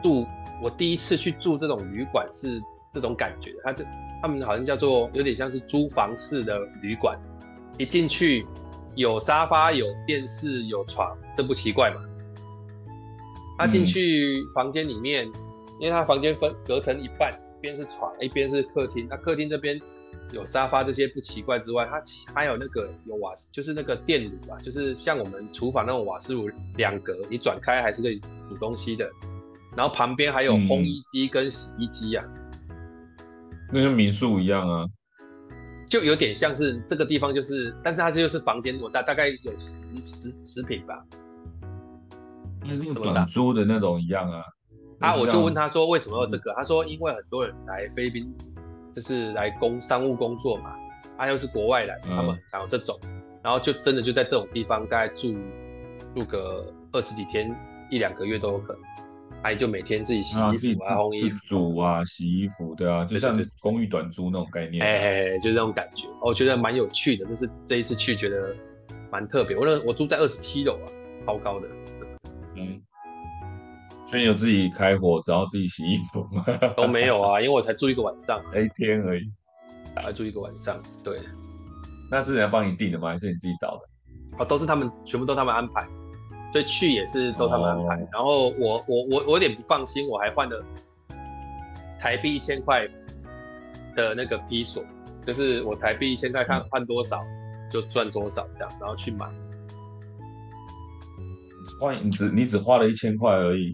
[0.02, 0.26] 住，
[0.62, 2.60] 我第一次去住这种旅馆是
[2.90, 3.52] 这种感觉。
[3.64, 3.84] 他这
[4.22, 7.18] 他们好像叫做有点像是租房式的旅馆，
[7.78, 8.46] 一进去
[8.94, 12.00] 有沙发、有电视、有床，这不奇怪嘛？
[13.58, 15.32] 他进去房间里面，嗯、
[15.80, 19.06] 因为他房间分隔成一半，一边是床，一边是客厅。
[19.08, 19.80] 那客厅这边。
[20.32, 22.02] 有沙发这些不奇怪之外，它
[22.34, 28.18] 还有那个有瓦斯，就是那个电炉啊，就是像我们厨房那种瓦斯炉，两格你转开还是可以
[28.48, 29.08] 煮东西的。
[29.76, 32.24] 然后旁边还有烘衣机跟洗衣机啊，
[33.72, 34.86] 那跟民宿一样啊，
[35.88, 41.04] 就有点像是这个地方就是，但是它这就是房间，我大大概有十十十平吧，
[42.64, 44.42] 那个短租的那种一样啊。
[44.98, 48.34] 啊，我就问他说为什么要这个，他说因为很多人来菲律宾。
[48.96, 50.74] 就是来工商务工作嘛，
[51.18, 55.36] 他又是国外来，他们很常有这种，嗯、然后就真的就在这种地方大概住
[56.14, 57.54] 住个二十几天
[57.90, 58.82] 一两个月都有可能，
[59.42, 68.56] 哎、啊、就每天自己洗衣服啊、烘衣服、煮啊、洗衣服，对啊，就像公寓短租那种概念，哎哎，就这种感觉，我觉得蛮有趣的，就是这一次去觉得
[69.10, 69.54] 蛮特别。
[69.58, 70.88] 我那我住在二十七楼啊，
[71.26, 71.68] 超高的，
[72.54, 72.80] 嗯。
[74.06, 76.44] 所以你有自己开火，然后自己洗衣服吗？
[76.76, 79.24] 都没有啊，因为我才住一个晚上， 一天而已，
[79.96, 80.80] 才住一个晚上。
[81.02, 81.18] 对，
[82.10, 83.08] 那是人家帮你订的吗？
[83.08, 83.82] 还是你自己找的？
[84.38, 85.84] 哦，都是他们，全部都他们安排，
[86.52, 87.96] 所以去也是都他们安排。
[87.96, 90.64] 哦、然后我我我我有点不放心，我还换了
[91.98, 92.86] 台币一千块
[93.96, 94.84] 的那个披索，
[95.26, 97.24] 就是我台币一千块看换多少
[97.72, 99.26] 就赚多少这样，然后去买。
[101.80, 103.72] 换你只你只花了一千块而已。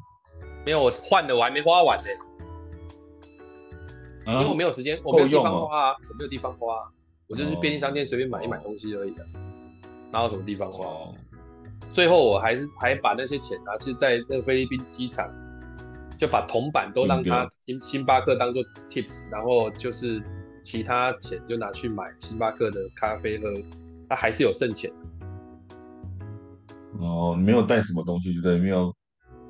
[0.65, 2.05] 没有，我换的我还没花完呢，
[4.27, 6.89] 因为我没有时间，我没有地方花啊，我没有地方花，
[7.29, 9.27] 我就是便利商店随便买一买东西而已的，
[10.13, 10.87] 哪有什么地方花？
[11.93, 15.29] 最后我还是还把那些钱拿去在那个菲律宾机场，
[16.17, 20.23] 就把铜板都让他星星巴克当做 tips，然后就是
[20.63, 23.53] 其他钱就拿去买星巴克的咖啡喝，
[24.09, 24.91] 他还是有剩钱。
[27.01, 28.95] 哦，你没有带什么东西，就对，没有。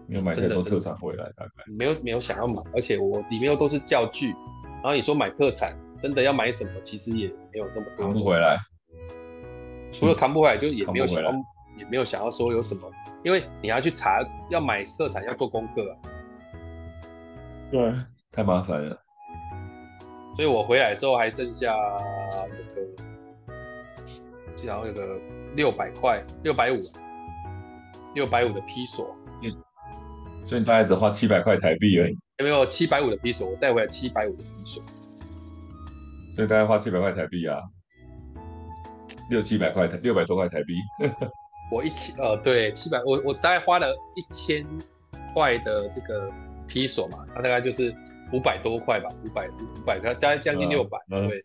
[0.06, 4.34] 没有买太多特产回来，大概没有没有想要买，而且我里面又都是教具，
[4.74, 8.06] 然后你说买特产，真的要买什么，其实也没有那么多。
[8.06, 8.58] 扛不回来，
[9.92, 11.32] 除了扛不回来，就也没有想要，
[11.78, 12.90] 也没有想要说有什么，
[13.24, 15.96] 因为你要去查，要买特产要做功课啊。
[17.70, 17.94] 对，
[18.30, 18.98] 太麻烦了。
[20.36, 21.74] 所以我回来的时候还剩下
[22.48, 22.82] 那个，
[24.56, 25.20] 记得好像有个
[25.54, 26.80] 六百块，六百五，
[28.14, 29.14] 六百五的披索。
[30.44, 33.48] 所以你大概只花七百块台币而已，有没有七百五的披索？
[33.48, 34.82] 我带回来七百五的披索，
[36.34, 37.58] 所以大概花七百块台币啊，
[39.30, 40.74] 六七百块台，六百多块台币。
[41.70, 44.66] 我一千呃，对，七百，我我大概花了一千
[45.32, 46.30] 块的这个
[46.66, 47.94] 披索嘛，它大概就是
[48.30, 51.42] 五百多块吧，五百五百，它大概将近六百，对，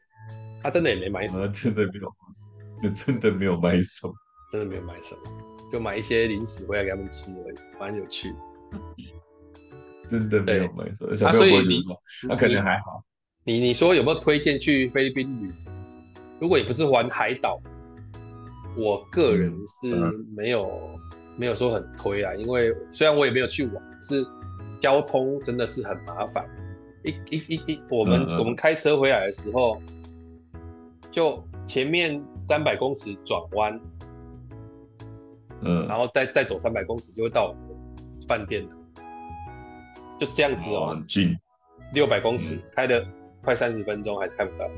[0.61, 4.13] 他真的也没买什么，真的没有，真的没有买什么，
[4.51, 5.21] 真的没有买什么，
[5.71, 8.35] 就买一些零食回来给他们吃而已，蛮有趣。
[10.09, 13.03] 真的没有没错，小朋友不会说，那可能还好。
[13.43, 15.51] 你你说有没有推荐去菲律宾旅？
[16.39, 17.59] 如果你不是玩海岛，
[18.77, 19.53] 我个人
[19.83, 19.95] 是
[20.33, 20.99] 没有、嗯、
[21.35, 24.25] 没有说很推啊，因为虽然我也没有去玩，是
[24.79, 26.45] 交通真的是很麻烦。
[27.03, 29.81] 一 一一一，我们、嗯、我们开车回来的时候，
[31.11, 33.77] 就前面三百公尺转弯，
[35.63, 37.53] 嗯，然后再再走三百公尺就会到。
[38.27, 38.75] 饭店的，
[40.19, 41.35] 就这样子哦，很近，
[41.93, 43.03] 六百公尺，开了
[43.43, 44.69] 快三十分钟还开不到。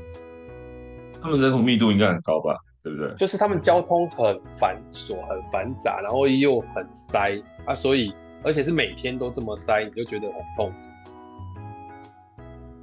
[1.20, 2.56] 他们人口密度应该很高吧？
[2.82, 3.12] 对不对？
[3.16, 7.36] 就是他们交通很繁琐、很繁杂，然后又很塞
[7.66, 10.72] 啊，所以而且是每天都这么塞，你就觉得很痛。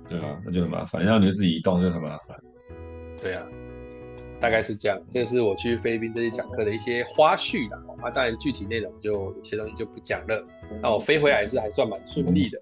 [0.10, 2.38] 对啊，那就很麻烦，然后你就自己移动就很麻烦。
[3.22, 3.44] 对啊。
[4.40, 7.80] 大概是这样，这是我去菲律宾这次讲课的一些花絮啦。
[8.04, 10.48] 啊，当然具体内容就有些东西就不讲了。
[10.82, 12.62] 那我飞回来是还算蛮顺利的，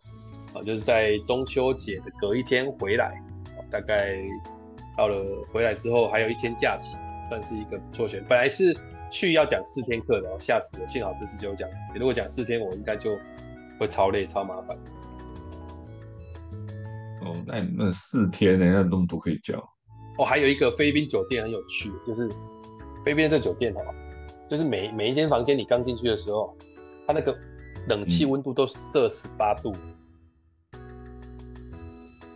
[0.54, 3.22] 啊，就是在中秋节的隔一天回来，
[3.70, 4.18] 大概
[4.98, 5.18] 到了
[5.52, 6.96] 回来之后还有一天假期，
[7.30, 8.24] 算是一个不错选。
[8.30, 8.76] 本来是
[9.12, 11.70] 去要讲四天课的，我吓死了，幸好这次就讲。
[11.94, 13.18] 如果讲四天，我应该就
[13.80, 14.78] 会超累、超麻烦。
[17.22, 18.66] 哦，那那四天呢？
[18.66, 19.60] 那那么多可以讲。
[20.18, 22.30] 哦，还有一个菲律宾酒店很有趣，就是
[23.04, 23.82] 菲律宾这酒店哦，
[24.48, 26.56] 就是每每一间房间你刚进去的时候，
[27.06, 27.38] 它那个
[27.88, 29.76] 冷气温度都设十八度，
[30.74, 30.80] 嗯、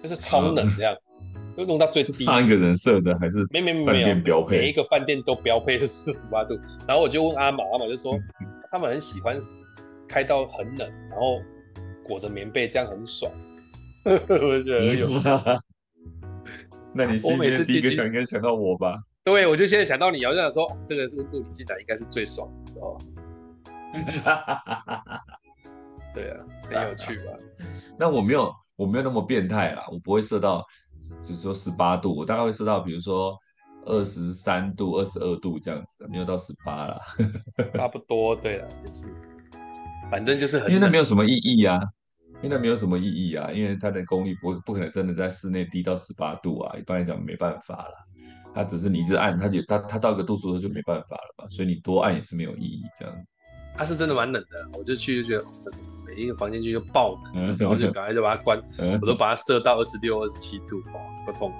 [0.03, 2.11] 就是超冷这样，嗯、就弄到最低。
[2.11, 6.55] 上一个人设的还是没没没没有标配，每一个饭店都标配是四十八度。
[6.87, 9.39] 然后我就问阿玛，阿玛就说、嗯、他们很喜欢
[10.07, 11.41] 开到很冷，然后
[12.03, 13.31] 裹着棉被，这样很爽。
[14.05, 15.09] 我觉得很有
[16.93, 18.97] 那你是每次第一个想应该想到我吧？
[19.23, 22.97] 对，我就现在想到你，我就想说，这个温度你进来应该是最爽的时候。
[26.13, 27.31] 对啊，很有趣吧？
[27.97, 30.65] 那我没有，我没有那么变态啦，我不会设到，
[31.21, 33.37] 只是说十八度，我大概会设到，比如说
[33.85, 36.99] 二十三度、二十二度这样子，没有到十八啦。
[37.75, 39.13] 差不多，对了，也是，
[40.11, 41.79] 反正就是很，因为那没有什么意义啊。
[42.41, 47.93] 因为那没有什么意义啊，因为它的功率不不可能真的在室内低到十八度啊，一般来讲没办法了。
[48.55, 53.13] 它只是你一直按，它就它它到一个度数就没办法了嘛，所以你多按也是没有意义这样。
[53.79, 55.45] 它是真的蛮冷的，我就去就觉得
[56.05, 58.61] 每一个房间就就爆冷，然后就赶快就把它关，
[59.01, 61.53] 我都把它设到二十六、二十七度，哇，不痛。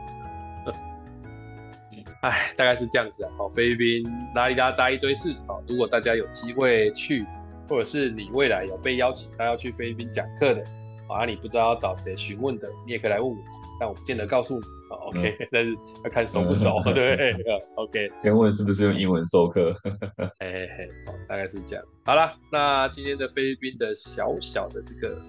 [2.22, 3.32] 哎，大概是这样子啊。
[3.38, 5.30] 好，菲律宾拉里拉扎一堆事。
[5.48, 7.26] 啊，如果大家有机会去，
[7.70, 10.62] 或者是你未来有被邀请他要去菲律宾讲课的，
[11.08, 13.38] 啊，你不知道要找谁询问的，你也可以来问我，
[13.80, 14.66] 但我不见得告诉你。
[14.90, 17.32] OK，、嗯、 但是要看熟不熟， 嗯、对
[17.76, 18.12] ，OK。
[18.20, 19.74] 先问是不是用英文授课？
[20.40, 20.68] 哎，
[21.06, 21.86] 好，大概是这样。
[22.06, 25.22] 好了，那今天的菲律宾的小小的这个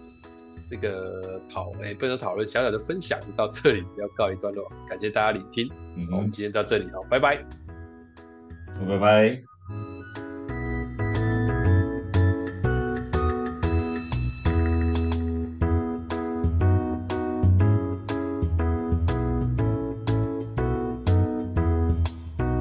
[0.70, 5.70] 这个讨，哎，不能说讨论，小小的分享就到这里要告一段落，感谢大家聆听。
[5.96, 7.36] 嗯，我们今天到这里，哦，拜拜，
[8.88, 9.49] 拜拜。